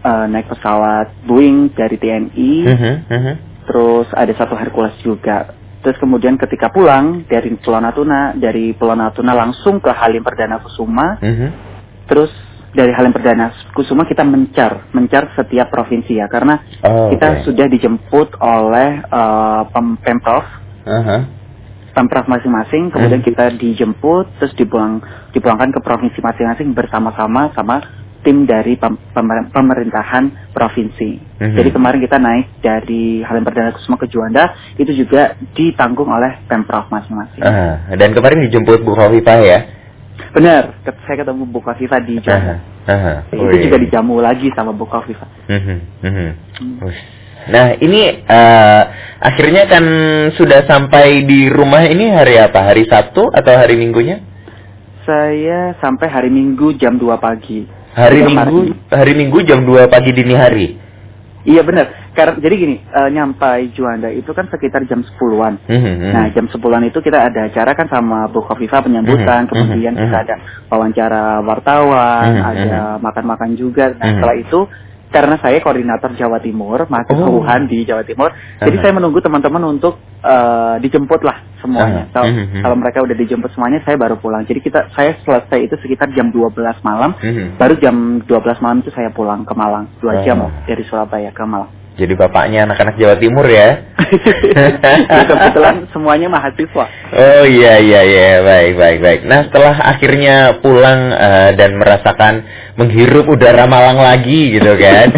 eh, 0.08 0.26
naik 0.26 0.48
pesawat 0.48 1.12
Boeing 1.28 1.76
dari 1.76 1.96
TNI. 2.00 2.52
Mhm. 2.64 2.94
Mhm. 3.12 3.34
terus 3.68 4.08
ada 4.16 4.32
satu 4.32 4.56
Hercules 4.56 4.96
juga. 5.04 5.52
Terus 5.84 6.00
kemudian 6.00 6.40
ketika 6.40 6.72
pulang 6.72 7.28
dari 7.28 7.52
Pulau 7.54 7.76
Natuna, 7.78 8.32
dari 8.32 8.72
Pulau 8.72 8.96
Natuna 8.96 9.36
langsung 9.36 9.76
ke 9.78 9.92
Halim 9.92 10.24
Perdana 10.24 10.56
Kusuma, 10.58 11.20
Mhm. 11.20 11.48
terus 12.08 12.32
dari 12.72 12.88
Halim 12.96 13.12
Perdana 13.12 13.52
Kusuma 13.76 14.08
kita 14.08 14.24
mencar, 14.24 14.88
mencar 14.96 15.36
setiap 15.36 15.68
provinsi 15.68 16.16
ya, 16.16 16.32
karena 16.32 16.64
Oh, 16.80 17.12
kita 17.12 17.44
sudah 17.44 17.68
dijemput 17.68 18.40
oleh 18.40 19.04
eh, 19.04 19.62
pem- 19.68 20.00
pemprov 20.00 20.44
Aha. 20.88 21.18
pemprov 21.92 22.24
masing-masing, 22.24 22.88
kemudian 22.88 23.20
kita 23.20 23.52
dijemput, 23.52 24.32
terus 24.40 24.56
dipulang 24.56 25.04
dipulangkan 25.36 25.76
ke 25.76 25.80
provinsi 25.84 26.24
masing-masing 26.24 26.72
bersama-sama 26.72 27.52
sama 27.52 27.84
tim 28.28 28.44
dari 28.44 28.76
pem- 28.76 29.00
pemer- 29.16 29.48
pemerintahan 29.48 30.52
provinsi. 30.52 31.40
Mhm. 31.40 31.56
Jadi 31.56 31.68
kemarin 31.72 32.00
kita 32.04 32.20
naik 32.20 32.60
dari 32.60 33.24
Halim 33.24 33.40
Perdana 33.40 33.72
Kusuma 33.72 33.96
ke 33.96 34.04
Juanda, 34.04 34.52
itu 34.76 34.92
juga 34.92 35.32
ditanggung 35.56 36.12
oleh 36.12 36.44
pemprov 36.44 36.92
masing-masing. 36.92 37.40
Ah, 37.40 37.88
dan 37.96 38.12
kemarin 38.12 38.44
dijemput 38.44 38.84
Bu 38.84 38.92
Khofifah 38.92 39.40
ya. 39.40 39.60
Benar, 40.36 40.84
saya 40.84 41.16
ketemu 41.24 41.48
Bu 41.48 41.64
Kofifa 41.64 42.04
di 42.04 42.20
Juanda. 42.20 42.60
Aha, 42.84 42.92
aha. 42.92 43.14
Itu 43.32 43.48
Wih. 43.48 43.64
juga 43.64 43.80
dijamu 43.80 44.20
lagi 44.20 44.52
sama 44.52 44.76
Bu 44.76 44.84
Kofifa. 44.84 45.24
Mhm, 45.48 45.76
mhm. 46.04 46.28
Hmm. 46.60 46.76
Wih. 46.84 47.00
Nah 47.48 47.80
ini 47.80 48.28
eh, 48.28 48.82
akhirnya 49.24 49.64
kan 49.64 49.84
sudah 50.36 50.68
sampai 50.68 51.24
di 51.24 51.48
rumah 51.48 51.88
ini 51.88 52.12
hari 52.12 52.36
apa? 52.36 52.60
Hari 52.60 52.84
Sabtu 52.92 53.24
atau 53.32 53.52
hari 53.56 53.80
Minggunya? 53.80 54.20
Saya 55.08 55.72
sampai 55.80 56.12
hari 56.12 56.28
Minggu 56.28 56.76
jam 56.76 57.00
2 57.00 57.16
pagi. 57.16 57.64
Hari 57.94 58.20
Kemarin. 58.24 58.52
Minggu, 58.52 58.60
hari 58.92 59.12
Minggu 59.16 59.38
jam 59.44 59.64
2 59.64 59.88
pagi 59.88 60.10
dini 60.12 60.34
hari. 60.36 60.66
Iya 61.48 61.64
benar. 61.64 62.12
Karena 62.12 62.34
jadi 62.36 62.54
gini, 62.58 62.76
eh, 62.82 63.08
nyampai 63.14 63.72
Juanda 63.72 64.10
itu 64.10 64.28
kan 64.34 64.50
sekitar 64.50 64.84
jam 64.84 65.00
10-an. 65.00 65.56
Mhm, 65.64 65.80
mhm. 65.80 66.10
Nah, 66.12 66.26
jam 66.34 66.44
10-an 66.50 66.84
itu 66.84 66.98
kita 66.98 67.30
ada 67.30 67.46
acara 67.46 67.72
kan 67.72 67.86
sama 67.88 68.26
Bu 68.28 68.42
Kofifa 68.44 68.82
penyambutan, 68.82 69.46
Mhm, 69.46 69.50
kemudian 69.54 69.94
mhm, 69.94 70.02
kita 70.02 70.18
mhm. 70.18 70.24
ada 70.28 70.34
wawancara 70.68 71.24
wartawan, 71.40 72.26
Mhm, 72.36 72.42
ada 72.44 72.78
makan-makan 73.00 73.54
juga. 73.54 73.94
Nah, 73.96 74.02
Mhm. 74.02 74.14
setelah 74.18 74.36
itu 74.36 74.60
karena 75.08 75.36
saya 75.40 75.58
koordinator 75.58 76.12
Jawa 76.14 76.38
Timur, 76.38 76.84
mahasiswa 76.86 77.24
Oh. 77.24 77.40
Wuhan 77.40 77.64
di 77.66 77.84
Jawa 77.84 78.04
Timur, 78.04 78.30
jadi 78.58 78.76
Aha. 78.76 78.82
saya 78.82 78.92
menunggu 78.92 79.18
teman-teman 79.18 79.62
untuk 79.66 79.96
eh, 80.18 80.76
dijemput 80.82 81.22
lah 81.22 81.46
semuanya. 81.62 82.10
Kalau, 82.10 82.26
Mhm, 82.26 82.44
mhm. 82.50 82.62
kalau 82.66 82.74
mereka 82.74 82.98
udah 83.06 83.14
dijemput 83.14 83.54
semuanya, 83.54 83.78
saya 83.86 83.94
baru 83.94 84.18
pulang. 84.18 84.42
Jadi 84.42 84.58
kita 84.58 84.90
saya 84.90 85.14
selesai 85.22 85.58
itu 85.62 85.78
sekitar 85.78 86.10
jam 86.10 86.34
12 86.34 86.74
malam. 86.82 87.14
Mhm. 87.14 87.54
Baru 87.54 87.78
jam 87.78 87.94
12 88.26 88.58
malam 88.58 88.82
itu 88.82 88.90
saya 88.90 89.14
pulang 89.14 89.46
ke 89.46 89.54
Malang. 89.54 89.86
Dua 90.02 90.18
Oh. 90.18 90.22
jam 90.26 90.42
dari 90.66 90.82
Surabaya 90.90 91.30
ke 91.30 91.42
Malang. 91.46 91.70
Jadi 91.98 92.14
bapaknya 92.14 92.62
anak-anak 92.62 92.94
Jawa 92.94 93.18
Timur 93.18 93.42
ya? 93.50 93.90
Kebetulan 95.28 95.90
semuanya 95.90 96.30
mahasiswa. 96.30 96.86
Oh 97.10 97.42
iya 97.42 97.82
iya 97.82 98.00
iya 98.06 98.38
baik 98.38 98.78
baik 98.78 98.98
baik. 99.02 99.20
Nah 99.26 99.50
setelah 99.50 99.74
akhirnya 99.82 100.62
pulang 100.62 101.10
eh, 101.10 101.50
dan 101.58 101.74
merasakan 101.74 102.46
menghirup 102.78 103.26
udara 103.26 103.66
Malang 103.66 103.98
lagi 103.98 104.54
gitu 104.54 104.78
kan. 104.78 105.10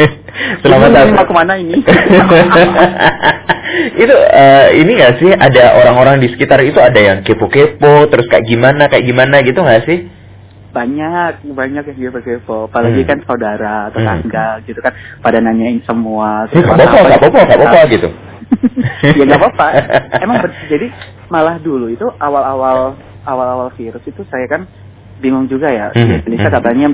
Selama 0.64 0.88
Ini 0.88 0.96
satu- 0.96 1.12
mau 1.12 1.26
ke 1.28 1.34
mana 1.36 1.52
ini? 1.60 1.76
itu 4.02 4.16
eh, 4.32 4.66
ini 4.80 4.90
gak 4.96 5.20
sih 5.20 5.30
ada 5.36 5.76
orang-orang 5.76 6.16
di 6.24 6.32
sekitar 6.32 6.64
itu 6.64 6.80
ada 6.80 6.96
yang 6.96 7.20
kepo-kepo 7.20 8.08
terus 8.08 8.24
kayak 8.32 8.48
gimana 8.48 8.88
kayak 8.88 9.04
gimana 9.04 9.44
gitu 9.44 9.60
gak 9.60 9.84
sih? 9.84 10.08
Banyak 10.72 11.32
banyak 11.46 11.84
yang 11.86 11.98
kepo-kepo 12.10 12.66
apalagi 12.66 13.04
Hmm. 13.04 13.08
kan 13.08 13.18
saudara 13.22 13.76
Hmm. 13.86 13.92
tetangga 13.92 14.46
gitu 14.64 14.80
kan 14.80 14.92
pada 15.20 15.38
nanyain 15.38 15.84
semua 15.84 16.48
Eh, 16.48 16.56
gak 16.56 16.72
apa-apa 16.72 16.98
gak 17.06 17.18
apa-apa 17.20 17.38
gak 17.44 17.58
apa-apa 17.60 17.80
gitu. 17.88 18.08
ya 19.16 19.22
nggak 19.22 19.38
apa-apa 19.38 19.66
emang 20.24 20.36
jadi 20.66 20.86
malah 21.28 21.56
dulu 21.58 21.88
itu 21.88 22.04
awal-awal 22.16 22.96
awal-awal 23.22 23.68
virus 23.72 24.02
itu 24.02 24.24
saya 24.26 24.44
kan 24.46 24.64
bingung 25.18 25.46
juga 25.46 25.68
ya 25.68 25.88
Hmm, 25.90 26.20
di 26.20 26.26
Indonesia 26.26 26.48
hmm. 26.48 26.56
katanya 26.58 26.86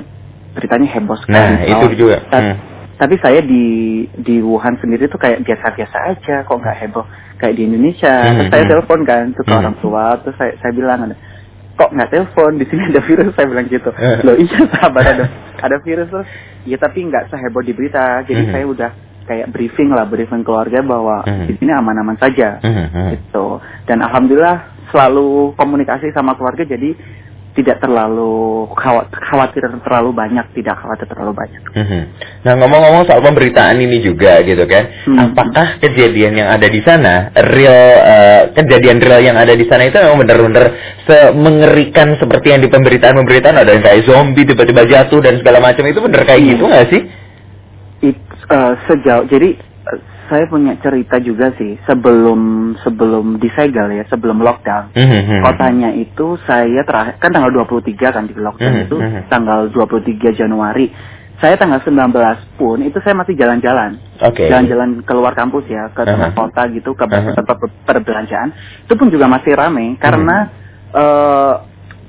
beritanya 0.49 0.87
heboh 0.89 1.17
sekali 1.17 1.35
Nah 1.35 1.61
itu 1.61 1.75
Kalau- 1.85 1.95
juga. 1.97 2.17
Hmm. 2.29 2.55
tapi 2.95 3.15
saya 3.17 3.39
di 3.39 3.63
di 4.13 4.35
Wuhan 4.39 4.75
sendiri 4.75 5.07
tuh 5.07 5.15
kayak 5.15 5.39
biasa-biasa 5.41 5.97
aja 6.09 6.35
kok 6.43 6.51
nggak 6.53 6.77
heboh 6.79 7.07
kayak 7.37 7.55
di 7.55 7.63
Indonesia 7.65 8.11
Hmm, 8.11 8.35
terus 8.35 8.47
saya 8.49 8.63
hmm. 8.63 8.71
telepon 8.71 8.99
kan 9.03 9.23
ke 9.31 9.41
Hmm. 9.41 9.55
orang 9.57 9.75
tua 9.79 10.05
terus 10.19 10.35
saya 10.35 10.51
saya 10.59 10.71
bilang 10.73 11.15
kok 11.79 11.95
nggak 11.95 12.11
telepon 12.11 12.59
di 12.59 12.67
sini 12.67 12.91
ada 12.91 12.99
virus 12.99 13.31
saya 13.33 13.47
bilang 13.47 13.67
gitu 13.71 13.89
Eh. 13.95 14.19
loh 14.21 14.35
iya 14.35 14.59
sahabat 14.75 15.03
ada 15.07 15.25
ada 15.63 15.77
virus 15.79 16.11
terus 16.11 16.27
ya 16.67 16.75
tapi 16.75 17.07
nggak 17.07 17.31
seheboh 17.31 17.63
di 17.63 17.71
berita 17.71 18.19
jadi 18.27 18.43
Hmm. 18.43 18.51
saya 18.51 18.65
udah 18.67 18.91
kayak 19.23 19.47
briefing 19.49 19.89
lah 19.89 20.03
briefing 20.03 20.43
keluarga 20.43 20.83
bahwa 20.83 21.23
Hmm. 21.23 21.47
di 21.47 21.55
sini 21.55 21.71
aman-aman 21.71 22.19
saja 22.19 22.59
Mhm, 22.59 22.85
mhm. 22.91 23.07
gitu 23.15 23.63
dan 23.87 24.03
alhamdulillah 24.03 24.57
selalu 24.89 25.53
komunikasi 25.55 26.11
sama 26.11 26.35
keluarga 26.35 26.65
jadi 26.65 26.97
tidak 27.59 27.83
terlalu 27.83 28.63
khawat- 28.71 29.11
khawatir 29.11 29.67
terlalu 29.83 30.15
banyak 30.15 30.47
tidak 30.55 30.79
khawatir 30.79 31.03
terlalu 31.05 31.35
banyak 31.35 31.61
Mhm. 31.75 32.01
Nah 32.47 32.53
ngomong-ngomong 32.55 33.03
soal 33.03 33.19
pemberitaan 33.19 33.75
ini 33.77 33.99
juga 33.99 34.39
gitu 34.41 34.63
kan, 34.63 34.87
Hmm. 35.03 35.19
apakah 35.27 35.75
kejadian 35.77 36.39
yang 36.39 36.47
ada 36.47 36.65
di 36.65 36.79
sana 36.81 37.35
real 37.51 37.83
eh, 37.99 38.41
kejadian 38.55 39.03
real 39.03 39.19
yang 39.19 39.35
ada 39.35 39.51
di 39.53 39.67
sana 39.67 39.83
itu 39.83 39.99
memang 39.99 40.23
benar-benar 40.23 40.65
mengerikan 41.35 42.15
seperti 42.15 42.55
yang 42.55 42.61
di 42.63 42.69
pemberitaan-pemberitaan 42.69 43.57
ada 43.57 43.71
yang 43.75 43.83
kayak 43.83 44.07
zombie 44.07 44.47
tiba-tiba 44.47 44.87
jatuh 44.87 45.19
dan 45.19 45.35
segala 45.37 45.59
macam 45.59 45.83
itu 45.83 45.99
benar 45.99 46.23
kayak 46.23 46.39
Hmm. 46.39 46.49
gitu 46.55 46.63
nggak 46.63 46.87
sih? 46.87 47.01
It, 47.99 48.15
eh, 48.47 48.73
sejauh 48.87 49.27
jadi 49.27 49.59
saya 50.29 50.45
punya 50.45 50.77
cerita 50.77 51.17
juga 51.17 51.49
sih 51.57 51.81
sebelum 51.83 52.73
sebelum 52.81 53.41
disegel 53.41 53.89
ya 53.91 54.05
sebelum 54.05 54.39
lockdown 54.39 54.93
Mhm. 54.93 55.41
kotanya 55.41 55.89
itu 55.93 56.37
saya 56.45 56.85
terakhir 56.85 57.17
kan 57.17 57.33
tanggal 57.33 57.49
23 57.49 58.13
kan 58.13 58.29
di 58.29 58.37
lockdown 58.37 58.73
Mhm, 58.75 58.85
itu 58.85 58.97
mhm. 58.97 59.19
tanggal 59.27 59.69
23 59.69 60.29
Januari 60.31 60.93
saya 61.39 61.55
tanggal 61.55 61.79
19 61.79 62.11
pun 62.59 62.83
itu 62.83 62.99
saya 62.99 63.15
masih 63.15 63.33
jalan-jalan 63.33 63.95
Oke. 64.21 64.45
jalan-jalan 64.45 65.01
keluar 65.07 65.31
kampus 65.33 65.65
ya 65.65 65.87
ke 65.89 66.03
tengah 66.03 66.29
Aha. 66.29 66.37
kota 66.37 66.61
gitu 66.69 66.91
ke 66.93 67.07
Aha. 67.07 67.31
tempat 67.33 67.55
per- 67.57 67.75
perbelanjaan 67.87 68.51
itu 68.83 68.93
pun 68.93 69.07
juga 69.07 69.25
masih 69.25 69.55
ramai 69.55 69.95
karena 69.97 70.51
eh, 70.91 71.53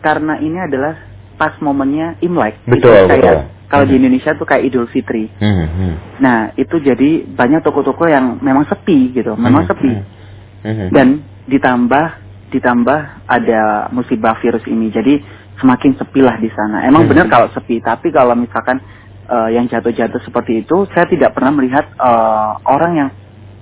karena 0.00 0.40
ini 0.40 0.58
adalah 0.58 0.96
pas 1.36 1.56
momennya 1.60 2.20
Imlek 2.20 2.60
Betul, 2.64 3.06
betul. 3.06 3.59
Kalau 3.70 3.86
di 3.86 3.94
Mhm. 3.94 4.00
Indonesia 4.02 4.34
tuh 4.34 4.44
kayak 4.44 4.66
Idul 4.66 4.90
Fitri 4.90 5.30
Mhm. 5.32 6.18
nah 6.18 6.50
itu 6.52 6.76
jadi 6.76 7.24
banyak 7.24 7.62
toko-toko 7.62 8.04
yang 8.04 8.36
memang 8.40 8.66
sepi 8.66 9.14
gitu 9.14 9.38
memang 9.38 9.64
Mhm. 9.64 9.70
sepi 9.70 9.92
Mhm. 10.60 10.86
dan 10.90 11.06
ditambah 11.46 12.04
ditambah 12.50 12.98
ada 13.24 13.86
musibah 13.90 14.34
virus 14.36 14.66
ini 14.66 14.90
jadi 14.90 15.22
semakin 15.56 15.94
sepi 15.94 16.18
lah 16.18 16.34
di 16.36 16.50
sana 16.50 16.82
emang 16.82 17.06
Hmm. 17.06 17.10
benar 17.14 17.26
kalau 17.28 17.48
sepi 17.48 17.78
tapi 17.78 18.10
kalau 18.10 18.34
misalkan 18.34 18.82
eh, 19.30 19.54
yang 19.54 19.70
jatuh-jatuh 19.70 20.18
seperti 20.20 20.66
itu 20.66 20.90
saya 20.90 21.06
tidak 21.06 21.30
pernah 21.32 21.54
melihat 21.54 21.86
eh, 21.86 22.50
orang 22.66 22.92
yang 22.96 23.08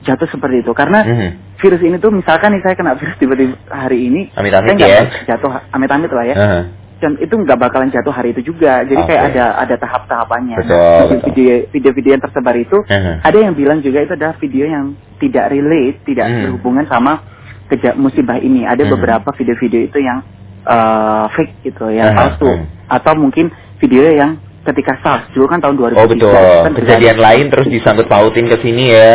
jatuh 0.00 0.24
seperti 0.26 0.64
itu 0.64 0.72
karena 0.72 1.04
Mhm. 1.04 1.28
virus 1.60 1.82
ini 1.82 1.98
tuh 1.98 2.08
misalkan 2.08 2.56
nih 2.56 2.64
saya 2.64 2.72
kena 2.72 2.96
virus 2.96 3.18
tiba-tiba 3.18 3.52
hari 3.68 4.08
ini 4.08 4.32
Amit-amit 4.32 4.64
saya 4.64 4.76
nggak 4.78 4.88
ya. 4.88 5.02
jatuh 5.28 5.52
amit-amit 5.68 6.08
lah 6.08 6.24
ya 6.24 6.36
Aha. 6.38 6.60
Dan 6.98 7.14
itu 7.16 7.30
nggak 7.30 7.58
bakalan 7.58 7.88
jatuh 7.88 8.10
hari 8.10 8.34
itu 8.34 8.42
juga 8.44 8.82
jadi 8.82 8.98
Oke. 8.98 9.08
kayak 9.08 9.22
ada 9.30 9.44
ada 9.56 9.74
tahap-tahapannya 9.78 10.56
Betul, 10.58 11.02
Nah, 11.14 11.30
video-video 11.70 12.10
yang 12.12 12.22
tersebar 12.22 12.54
itu 12.54 12.74
Aha. 12.84 13.22
ada 13.22 13.38
yang 13.38 13.54
bilang 13.54 13.78
juga 13.78 14.02
itu 14.02 14.12
adalah 14.12 14.34
video 14.36 14.66
yang 14.66 14.98
tidak 15.18 15.46
relate, 15.48 16.02
tidak 16.02 16.26
Hmm. 16.26 16.42
berhubungan 16.44 16.84
sama 16.86 17.22
keja 17.66 17.94
musibah 17.94 18.38
ini. 18.38 18.64
Ada 18.64 18.82
Hmm. 18.82 18.92
beberapa 18.94 19.30
video-video 19.30 19.86
itu 19.86 19.98
yang 19.98 20.22
uh, 20.64 21.30
fake 21.32 21.64
gitu, 21.64 21.86
yang 21.88 22.12
Aha, 22.12 22.34
palsu, 22.34 22.50
hmm. 22.50 22.66
atau 22.90 23.12
mungkin 23.14 23.48
video 23.78 24.04
yang 24.10 24.36
ketika 24.62 24.98
SARS 24.98 25.32
dulu 25.32 25.46
kan 25.46 25.62
tahun 25.62 25.78
2003 25.78 25.96
Oh 25.96 26.06
betul. 26.06 26.28
kan 26.28 26.72
Kejadian 26.74 27.14
terjadi. 27.14 27.24
lain 27.24 27.44
terus 27.48 27.66
disangkut 27.68 28.06
pautin 28.06 28.46
ke 28.46 28.58
sini 28.58 28.90
ya. 28.90 29.12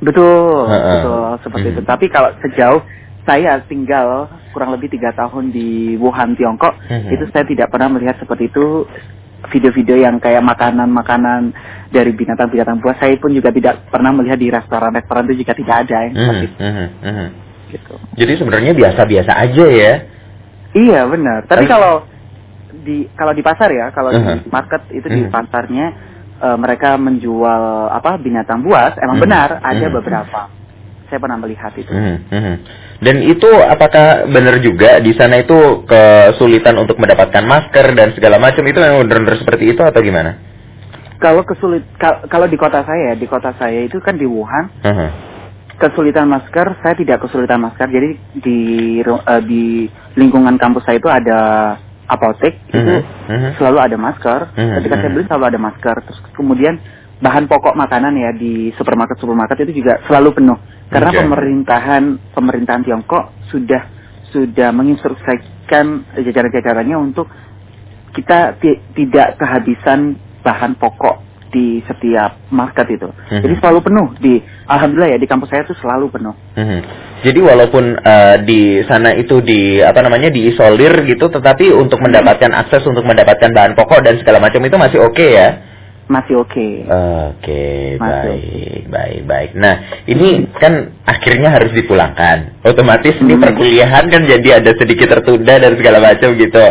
Betul, 0.00 0.66
Heeh. 0.66 0.92
betul 0.96 1.26
seperti 1.44 1.66
Hmm. 1.68 1.74
itu. 1.76 1.82
Tapi 1.84 2.06
kalau 2.08 2.30
sejauh 2.40 2.80
saya 3.24 3.60
tinggal 3.64 4.26
kurang 4.50 4.72
lebih 4.74 4.90
tiga 4.90 5.12
tahun 5.12 5.50
di 5.50 5.94
Wuhan, 5.96 6.34
Tiongkok, 6.34 6.74
Mhm. 6.88 7.10
itu 7.12 7.24
saya 7.30 7.44
tidak 7.44 7.68
pernah 7.70 7.88
melihat 7.88 8.16
seperti 8.18 8.48
itu 8.48 8.84
video-video 9.48 9.96
yang 9.96 10.20
kayak 10.20 10.44
makanan-makanan 10.44 11.52
dari 11.88 12.12
binatang-binatang 12.12 12.78
buas. 12.78 12.96
Saya 13.00 13.16
pun 13.16 13.32
juga 13.32 13.48
tidak 13.50 13.88
pernah 13.88 14.12
melihat 14.12 14.36
di 14.36 14.52
restoran-restoran 14.52 15.26
itu 15.30 15.42
juga 15.42 15.52
tidak 15.56 15.76
ada 15.88 15.96
yang 16.06 16.14
seperti 16.14 16.46
Mhm, 16.46 16.60
mhm, 16.60 16.86
mhm. 17.02 17.28
itu. 17.28 17.70
Gitu. 17.70 17.94
Jadi 18.18 18.32
sebenarnya 18.36 18.72
biasa-biasa 18.74 19.32
aja 19.32 19.64
ya. 19.66 19.92
Iya 20.70 21.00
benar. 21.06 21.46
Tapi 21.46 21.66
Tapi- 21.66 21.70
kalau 21.70 21.94
di 22.80 23.10
kalau 23.14 23.32
di 23.34 23.42
pasar 23.42 23.70
ya, 23.70 23.90
kalau 23.90 24.10
Mhm. 24.10 24.46
di 24.46 24.48
market 24.50 24.82
itu 24.90 25.06
di 25.06 25.22
Mhm. 25.26 25.32
pasarnya 25.32 25.86
eh, 26.40 26.56
mereka 26.56 26.96
menjual 26.96 27.92
apa 27.92 28.16
binatang 28.16 28.64
buas, 28.64 28.96
emang 28.96 29.20
Mhm. 29.20 29.24
benar 29.28 29.48
ada 29.60 29.86
Mhm. 29.86 29.92
beberapa. 29.92 30.48
Saya 31.10 31.18
pernah 31.18 31.36
melihat 31.36 31.74
itu. 31.74 31.90
Mhm, 31.90 32.16
mhm. 32.30 32.54
Dan 33.02 33.16
itu 33.26 33.50
apakah 33.50 34.30
benar 34.30 34.62
juga 34.62 35.02
di 35.02 35.10
sana 35.12 35.42
itu 35.42 35.82
kesulitan 35.84 36.78
untuk 36.78 36.96
mendapatkan 36.96 37.42
masker 37.42 37.98
dan 37.98 38.14
segala 38.14 38.38
macam 38.38 38.62
itu 38.62 38.78
memang 38.78 39.02
benar-benar 39.10 39.42
seperti 39.42 39.74
itu 39.74 39.82
atau 39.82 39.98
gimana? 39.98 40.38
Kalau 41.18 41.42
kesulit 41.42 41.84
kal- 41.98 42.24
kalau 42.30 42.46
di 42.46 42.54
kota 42.54 42.86
saya, 42.86 43.12
di 43.12 43.26
kota 43.26 43.52
saya 43.58 43.84
itu 43.84 43.98
kan 43.98 44.14
di 44.14 44.24
Wuhan, 44.24 44.70
Mhm. 44.80 45.08
kesulitan 45.76 46.30
masker, 46.30 46.78
saya 46.80 46.94
tidak 46.94 47.26
kesulitan 47.26 47.60
masker. 47.60 47.90
Jadi 47.90 48.08
di 48.38 48.58
eh, 49.02 49.42
di 49.44 49.64
lingkungan 50.14 50.56
kampus 50.56 50.86
saya 50.86 50.96
itu 50.96 51.10
ada 51.10 51.40
apotek, 52.06 52.54
itu 52.70 52.78
Mhm, 52.78 53.02
mhm. 53.28 53.50
selalu 53.58 53.78
ada 53.82 53.96
masker. 53.98 54.40
Mhm, 54.56 54.72
Ketika 54.80 54.94
saya 54.96 55.08
mhm. 55.10 55.14
beli 55.18 55.24
selalu 55.26 55.44
ada 55.50 55.58
masker. 55.60 55.96
Terus 56.06 56.18
kemudian 56.32 56.74
bahan 57.20 57.44
pokok 57.46 57.76
makanan 57.76 58.16
ya 58.16 58.30
di 58.32 58.72
supermarket 58.80 59.20
supermarket 59.20 59.60
itu 59.68 59.84
juga 59.84 60.00
selalu 60.08 60.40
penuh. 60.40 60.58
Karena 60.90 61.10
Oke. 61.14 61.18
pemerintahan 61.22 62.02
pemerintahan 62.34 62.82
Tiongkok 62.82 63.30
sudah 63.48 63.86
sudah 64.30 64.70
menginstruksikan 64.74 66.18
jajaran-jajarannya 66.18 66.96
untuk 66.98 67.30
kita 68.10 68.58
ti- 68.58 68.82
tidak 68.94 69.38
kehabisan 69.38 70.18
bahan 70.42 70.74
pokok 70.74 71.30
di 71.50 71.82
setiap 71.82 72.38
market 72.54 72.86
itu. 72.94 73.10
Mhm. 73.10 73.42
Jadi 73.42 73.54
selalu 73.58 73.78
penuh 73.82 74.06
di 74.22 74.38
alhamdulillah 74.70 75.14
ya 75.14 75.18
di 75.18 75.26
kampus 75.26 75.50
saya 75.50 75.66
itu 75.66 75.74
selalu 75.82 76.06
penuh. 76.14 76.34
Mhm. 76.54 76.80
Jadi 77.26 77.40
walaupun 77.42 77.84
eh, 78.00 78.36
di 78.46 78.80
sana 78.86 79.12
itu 79.18 79.42
di 79.42 79.82
apa 79.82 80.00
namanya 80.00 80.30
diisolir 80.30 81.04
gitu, 81.04 81.26
tetapi 81.28 81.74
untuk 81.74 81.98
mendapatkan 82.00 82.54
akses 82.54 82.86
untuk 82.86 83.02
mendapatkan 83.02 83.50
bahan 83.50 83.74
pokok 83.74 84.00
dan 84.06 84.16
segala 84.22 84.38
macam 84.38 84.62
itu 84.62 84.76
masih 84.78 84.98
oke 85.02 85.26
ya. 85.26 85.69
Masih 86.10 86.42
oke. 86.42 86.68
Oke, 87.30 87.94
Masuk. 87.94 88.34
baik, 88.34 88.82
baik, 88.90 89.20
baik. 89.30 89.50
Nah, 89.54 89.74
ini 90.10 90.42
kan 90.58 90.98
akhirnya 91.06 91.54
harus 91.54 91.70
dipulangkan. 91.70 92.58
Otomatis 92.66 93.14
ini 93.22 93.38
Hmm. 93.38 93.42
perkuliahan 93.46 94.10
kan 94.10 94.22
jadi 94.26 94.58
ada 94.58 94.74
sedikit 94.74 95.06
tertunda 95.06 95.62
dan 95.62 95.78
segala 95.78 96.02
macam 96.02 96.34
gitu. 96.34 96.64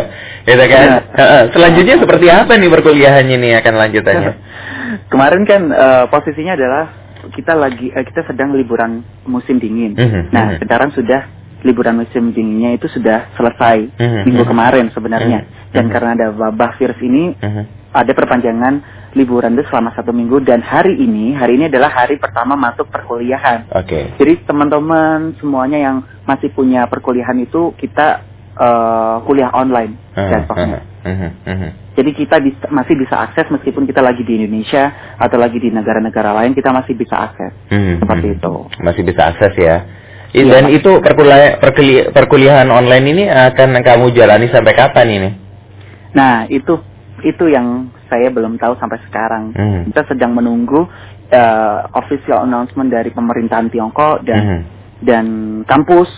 Gitu 0.44 0.64
kan? 0.68 0.86
Ya. 1.16 1.48
Selanjutnya 1.56 1.96
seperti 1.96 2.28
apa 2.28 2.52
nih 2.52 2.68
perkuliahannya 2.68 3.36
nih 3.40 3.52
akan 3.64 3.74
lanjutannya? 3.80 4.32
Kemarin 5.12 5.42
kan 5.48 5.62
eh, 5.72 6.04
posisinya 6.12 6.52
adalah 6.52 6.84
kita 7.32 7.56
lagi 7.56 7.88
eh, 7.88 8.04
kita 8.04 8.28
sedang 8.28 8.52
liburan 8.52 9.00
musim 9.24 9.56
dingin. 9.56 9.96
Mhm, 9.96 10.36
Nah, 10.36 10.46
mhm. 10.52 10.68
sekarang 10.68 10.92
sudah 10.92 11.32
liburan 11.64 11.96
musim 11.96 12.36
dinginnya 12.36 12.76
itu 12.76 12.92
sudah 12.92 13.32
selesai 13.40 13.88
Mhm, 13.96 14.20
minggu 14.28 14.44
mhm. 14.44 14.50
kemarin 14.52 14.86
sebenarnya. 14.92 15.48
Mhm, 15.48 15.72
Dan 15.72 15.84
mhm. 15.88 15.92
karena 15.96 16.10
ada 16.12 16.26
wabah 16.28 16.76
virus 16.76 17.00
ini 17.00 17.32
Mhm. 17.40 17.62
ada 17.96 18.12
perpanjangan 18.12 18.99
liburan 19.12 19.58
itu 19.58 19.66
selama 19.66 19.90
satu 19.92 20.10
minggu 20.10 20.38
dan 20.40 20.60
hari 20.60 20.94
ini 20.94 21.34
hari 21.34 21.58
ini 21.58 21.66
adalah 21.66 21.90
hari 21.90 22.14
pertama 22.16 22.54
masuk 22.54 22.86
perkuliahan. 22.88 23.66
Oke. 23.74 24.14
Jadi 24.14 24.46
teman-teman 24.46 25.34
semuanya 25.36 25.78
yang 25.80 25.96
masih 26.24 26.50
punya 26.50 26.86
perkuliahan 26.86 27.34
itu 27.38 27.74
kita 27.74 28.22
eh, 28.52 29.16
kuliah 29.24 29.50
online 29.50 29.96
jatuhnya. 30.14 30.80
heeh, 31.02 31.10
mhm, 31.16 31.30
mhm. 31.48 31.70
Jadi 31.90 32.10
kita 32.12 32.36
bisa, 32.38 32.64
masih 32.68 32.94
bisa 32.94 33.18
akses 33.18 33.48
meskipun 33.48 33.82
kita 33.82 33.98
lagi 33.98 34.20
di 34.20 34.36
Indonesia 34.36 34.88
atau 35.16 35.36
lagi 35.36 35.56
di 35.56 35.68
negara-negara 35.68 36.32
lain 36.32 36.52
kita 36.52 36.70
masih 36.70 36.92
bisa 36.92 37.16
akses 37.18 37.50
Hmm, 37.68 37.98
seperti 37.98 38.26
hmm. 38.30 38.36
itu. 38.36 38.54
Masih 38.78 39.02
bisa 39.02 39.22
akses 39.26 39.52
ya. 39.56 39.76
I- 40.30 40.46
Iya, 40.46 40.46
Dan 40.46 40.64
itu 40.70 40.90
perkuliah- 41.00 41.58
perkuli- 41.58 42.06
perkuliahan 42.08 42.68
online 42.68 43.06
ini 43.08 43.24
akan 43.26 43.82
kamu 43.82 44.14
jalani 44.14 44.46
sampai 44.46 44.72
kapan 44.72 45.08
ini? 45.10 45.30
Nah 46.12 46.46
itu 46.46 46.78
itu 47.24 47.50
yang 47.50 47.88
saya 48.08 48.28
belum 48.32 48.58
tahu 48.58 48.76
sampai 48.80 48.98
sekarang. 49.08 49.52
Hmm. 49.54 49.88
Kita 49.90 50.06
sedang 50.10 50.34
menunggu 50.34 50.86
eh, 51.30 51.78
official 51.94 52.42
announcement 52.42 52.90
dari 52.90 53.14
pemerintahan 53.14 53.70
Tiongkok 53.70 54.26
dan 54.26 54.40
Mhm. 54.42 54.60
dan 55.06 55.26
kampus 55.62 56.10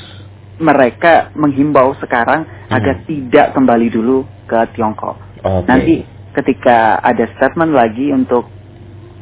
mereka 0.56 1.28
menghimbau 1.36 1.92
sekarang 2.00 2.48
Hmm. 2.48 2.72
agar 2.72 3.04
tidak 3.04 3.52
kembali 3.52 3.92
dulu 3.92 4.24
ke 4.48 4.56
Tiongkok. 4.72 5.20
Oke. 5.44 5.68
Nanti 5.68 5.94
ketika 6.32 6.96
ada 7.04 7.28
statement 7.36 7.76
lagi 7.76 8.08
untuk 8.08 8.48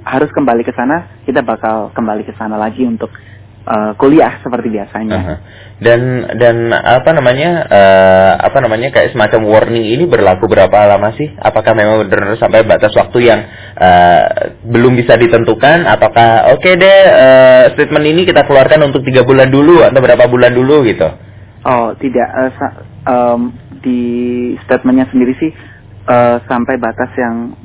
harus 0.07 0.31
kembali 0.31 0.63
ke 0.63 0.73
sana, 0.73 1.11
kita 1.27 1.43
bakal 1.43 1.91
kembali 1.91 2.23
ke 2.23 2.39
sana 2.39 2.55
lagi 2.55 2.87
untuk 2.87 3.11
eh, 3.67 3.93
kuliah 4.01 4.41
seperti 4.41 4.69
biasanya. 4.73 5.19
Aha. 5.19 5.35
Dan 5.81 6.01
dan 6.37 6.57
apa 6.77 7.11
namanya 7.17 7.65
eh, 7.65 8.33
apa 8.37 8.61
namanya 8.61 8.93
kayak 8.93 9.17
semacam 9.17 9.49
warning 9.49 9.97
ini 9.97 10.05
berlaku 10.05 10.45
berapa 10.45 10.69
lama 10.85 11.17
sih? 11.17 11.33
Apakah 11.41 11.73
memang 11.73 12.05
benar 12.05 12.37
sampai 12.37 12.69
batas 12.69 12.93
waktu 12.93 13.19
yang 13.25 13.41
eh, 13.81 14.25
belum 14.69 14.93
bisa 15.01 15.17
ditentukan? 15.17 15.89
Ataukah 15.89 16.53
oke 16.53 16.71
deh 16.77 16.99
eh, 17.09 17.65
statement 17.77 18.05
ini 18.05 18.29
kita 18.29 18.45
keluarkan 18.45 18.93
untuk 18.93 19.01
tiga 19.09 19.25
bulan 19.25 19.49
dulu 19.49 19.81
atau 19.81 20.01
berapa 20.05 20.29
bulan 20.29 20.53
dulu 20.53 20.85
gitu? 20.85 21.09
Oh 21.65 21.93
tidak, 21.97 22.29
eh, 22.29 22.51
sa- 22.61 22.77
em, 23.09 23.41
di 23.81 24.01
statementnya 24.69 25.09
sendiri 25.09 25.33
sih 25.41 25.53
eh, 26.09 26.37
sampai 26.45 26.77
batas 26.77 27.09
yang 27.17 27.57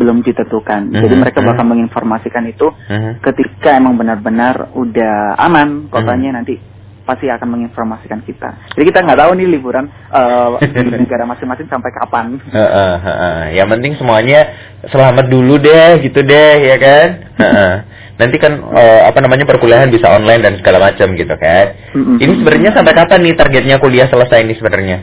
belum 0.00 0.24
ditentukan. 0.24 0.96
Jadi 0.96 1.12
Mhm, 1.12 1.20
mereka 1.20 1.44
bakal 1.44 1.68
mhm. 1.68 1.70
menginformasikan 1.76 2.48
itu 2.48 2.72
Mhm. 2.88 3.20
ketika 3.20 3.76
emang 3.76 4.00
benar-benar 4.00 4.72
udah 4.72 5.36
aman 5.36 5.92
kotanya 5.92 6.32
Mhm. 6.32 6.36
nanti 6.40 6.56
pasti 7.04 7.26
akan 7.28 7.48
menginformasikan 7.58 8.22
kita. 8.24 8.70
Jadi 8.72 8.84
kita 8.86 9.02
nggak 9.02 9.18
tahu 9.18 9.32
nih 9.36 9.48
liburan 9.50 9.92
eh, 9.92 10.48
di 10.62 10.94
negara 11.04 11.28
masing-masing 11.28 11.68
sampai 11.68 11.90
kapan. 11.92 12.38
Heeh, 12.38 12.94
heeh. 12.96 13.40
Yang 13.60 13.68
penting 13.76 13.92
semuanya 14.00 14.40
selamat 14.88 15.26
dulu 15.28 15.60
deh, 15.60 16.00
gitu 16.00 16.24
deh, 16.24 16.54
ya 16.64 16.76
kan? 16.80 17.08
Heeh. 17.36 17.72
Nanti 18.16 18.36
kan 18.40 18.52
eh, 18.56 19.00
apa 19.04 19.18
namanya 19.20 19.44
perkuliahan 19.44 19.90
bisa 19.90 20.06
online 20.06 20.40
dan 20.44 20.54
segala 20.60 20.78
macam 20.80 21.12
gitu 21.12 21.34
kan? 21.34 21.66
Mm-mm. 21.92 22.16
Ini 22.20 22.32
sebenarnya 22.40 22.70
sampai 22.72 22.92
kapan 22.94 23.20
nih 23.26 23.34
targetnya 23.36 23.76
kuliah 23.82 24.06
selesai 24.06 24.44
ini 24.46 24.54
sebenarnya? 24.56 24.98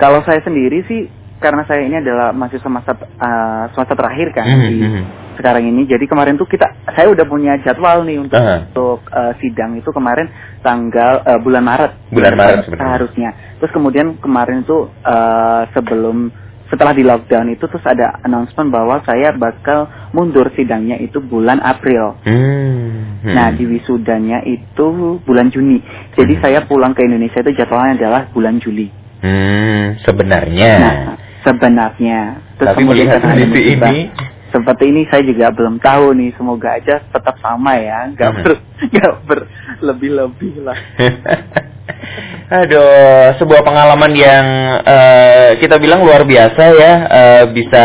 Kalau 0.00 0.24
saya 0.24 0.40
sendiri 0.40 0.80
sih 0.88 1.19
karena 1.40 1.64
saya 1.64 1.82
ini 1.82 1.96
adalah 1.98 2.30
mahasiswa 2.30 2.68
masa 2.68 2.92
eh, 2.94 3.64
semester 3.72 3.96
terakhir 3.96 4.28
kan 4.30 4.44
Mhm, 4.46 4.62
di 4.68 4.76
mhm. 4.84 5.02
sekarang 5.34 5.64
ini. 5.66 5.88
Jadi 5.88 6.04
kemarin 6.04 6.36
tuh 6.36 6.44
kita 6.44 6.68
saya 6.92 7.08
udah 7.08 7.24
punya 7.24 7.56
jadwal 7.64 8.04
nih 8.04 8.20
untuk 8.20 8.36
Aha. 8.36 8.68
untuk 8.68 9.00
eh, 9.08 9.32
sidang 9.40 9.74
itu 9.74 9.88
kemarin 9.90 10.28
tanggal 10.60 11.24
eh, 11.24 11.40
bulan 11.40 11.64
Maret. 11.64 11.92
Bulan 12.12 12.36
Maret 12.36 12.68
sebenarnya. 12.68 12.84
seharusnya. 12.84 13.30
Terus 13.58 13.72
kemudian 13.72 14.20
kemarin 14.20 14.62
itu 14.62 14.78
eh, 15.00 15.62
sebelum 15.72 16.28
setelah 16.70 16.94
di 16.94 17.02
lockdown 17.02 17.50
itu 17.50 17.66
terus 17.66 17.82
ada 17.82 18.22
announcement 18.22 18.70
bahwa 18.70 19.02
saya 19.02 19.34
bakal 19.34 19.90
mundur 20.14 20.54
sidangnya 20.54 21.02
itu 21.02 21.18
bulan 21.18 21.58
April. 21.58 22.14
Hmm. 22.22 23.18
hmm. 23.26 23.34
Nah, 23.34 23.50
di 23.50 23.66
wisudanya 23.66 24.38
itu 24.46 25.18
bulan 25.18 25.50
Juni. 25.50 25.82
Jadi 26.14 26.38
Hmm. 26.38 26.42
saya 26.46 26.62
pulang 26.62 26.94
ke 26.94 27.02
Indonesia 27.02 27.42
itu 27.42 27.58
jadwalnya 27.58 27.98
adalah 27.98 28.22
bulan 28.30 28.62
Juli. 28.62 28.86
Hmm, 29.18 29.98
sebenarnya. 30.00 30.70
Nah, 30.78 30.96
sebenarnya. 31.44 32.20
Tapi 32.58 32.82
melihat 32.84 33.22
kondisi 33.22 33.76
ini, 33.76 34.12
seperti 34.50 34.84
ini 34.90 35.02
saya 35.08 35.22
juga 35.24 35.52
belum 35.54 35.78
tahu 35.78 36.12
nih. 36.16 36.30
Semoga 36.36 36.76
aja 36.76 37.00
tetap 37.00 37.36
sama 37.40 37.78
ya, 37.78 38.10
nggak 38.12 38.30
Hmm. 38.30 38.42
ber, 38.42 38.52
nggak 38.92 39.12
berlebih-lebih 39.26 40.54
lah. 40.66 40.78
Aduh, 42.60 43.38
sebuah 43.38 43.62
pengalaman 43.62 44.10
yang 44.10 44.46
eh, 44.82 45.50
kita 45.62 45.78
bilang 45.78 46.02
luar 46.02 46.26
biasa 46.26 46.62
ya, 46.74 46.92
eh, 47.06 47.44
bisa 47.54 47.84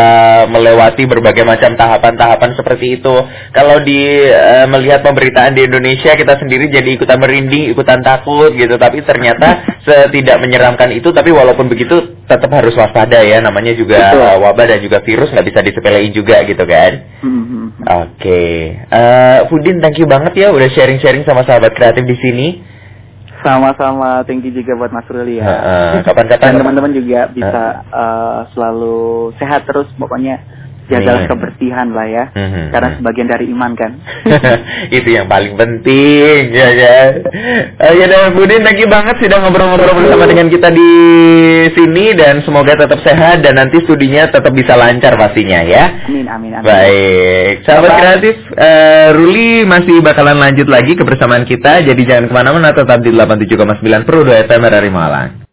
melewati 0.49 1.05
berbagai 1.05 1.45
macam 1.45 1.77
tahapan-tahapan 1.77 2.57
seperti 2.57 2.97
itu. 2.97 3.13
Kalau 3.53 3.85
di 3.85 4.25
eh, 4.25 4.65
melihat 4.65 5.05
pemberitaan 5.05 5.53
di 5.53 5.69
Indonesia, 5.69 6.17
kita 6.17 6.41
sendiri 6.41 6.73
jadi 6.73 6.97
ikutan 6.97 7.21
merinding, 7.21 7.69
ikutan 7.77 8.01
takut 8.01 8.57
gitu. 8.57 8.73
Tapi 8.81 9.05
ternyata 9.05 9.61
tidak 10.15 10.37
menyeramkan 10.41 10.89
itu. 10.97 11.13
Tapi 11.13 11.29
walaupun 11.29 11.69
begitu, 11.69 12.25
tetap 12.25 12.49
harus 12.49 12.73
waspada 12.73 13.21
ya. 13.21 13.37
Namanya 13.45 13.77
juga 13.77 14.17
Betul. 14.17 14.25
eh, 14.25 14.37
wabah 14.41 14.65
dan 14.65 14.79
juga 14.81 14.97
virus 15.05 15.29
nggak 15.29 15.45
bisa 15.45 15.59
disepelein 15.61 16.09
juga 16.09 16.41
gitu 16.41 16.65
kan. 16.65 16.91
Hmm. 17.21 17.45
Oke, 17.85 18.81
Eh, 18.81 19.39
Pudin, 19.51 19.77
thank 19.77 19.99
you 20.01 20.07
banget 20.09 20.33
ya 20.33 20.49
udah 20.49 20.69
sharing-sharing 20.73 21.21
sama 21.27 21.45
sahabat 21.45 21.75
kreatif 21.77 22.01
di 22.07 22.17
sini. 22.17 22.47
Sama-sama, 23.45 24.25
thank 24.25 24.41
you 24.41 24.49
juga 24.49 24.73
buat 24.73 24.89
Mas 24.89 25.05
Ruli 25.05 25.37
ya. 25.37 25.45
Heeh, 25.45 26.01
kapan-kapan- 26.01 26.41
Dan 26.49 26.53
teman-teman 26.65 26.91
juga 26.97 27.29
bisa 27.29 27.61
eh, 27.85 28.39
selalu 28.57 28.97
sehat 29.37 29.69
terus, 29.69 29.85
pokoknya 29.93 30.41
jagalah 30.89 31.25
kebersihan 31.29 31.87
lah 31.91 32.07
ya. 32.07 32.25
Mhm. 32.33 32.71
Karena 32.73 32.89
sebagian 32.99 33.27
dari 33.27 33.45
iman 33.51 33.71
kan. 33.73 33.91
itu 34.97 35.09
yang 35.09 35.27
paling 35.27 35.57
penting 35.57 36.53
ya 36.53 36.69
kan 36.75 37.11
Eh, 37.75 37.93
ya 37.99 38.05
dan 38.07 38.33
Budin 38.33 38.65
you 38.75 38.87
banget 38.89 39.15
sudah 39.21 39.37
ngobrol-ngobrol 39.41 39.95
bersama 39.97 40.25
dengan 40.27 40.47
kita 40.49 40.69
di 40.73 40.91
sini 41.73 42.13
dan 42.17 42.41
semoga 42.43 42.75
tetap 42.75 42.99
sehat 43.01 43.41
dan 43.45 43.55
nanti 43.57 43.79
studinya 43.83 44.27
tetap 44.29 44.51
bisa 44.51 44.75
lancar 44.75 45.15
pastinya 45.15 45.61
ya 45.63 46.05
Amin, 46.09 46.27
amin, 46.27 46.51
amin. 46.59 46.65
Baik, 46.65 47.63
sahabat 47.63 47.89
Bye-bye. 47.91 48.01
kreatif, 48.01 48.35
eh, 48.57 49.07
Ruli 49.15 49.63
masih 49.65 50.01
bakalan 50.01 50.37
lanjut 50.37 50.67
lagi 50.67 50.93
kebersamaan 50.97 51.45
kita, 51.45 51.85
jadi 51.85 52.01
jangan 52.05 52.25
ke 52.29 52.33
mana-mana, 52.33 52.73
tetap 52.73 53.01
di 53.01 53.11
87,9 53.13 54.05
Pro 54.05 54.25
2 54.25 54.45
FM 54.45 54.63
dari 54.69 54.89
Malang. 54.91 55.44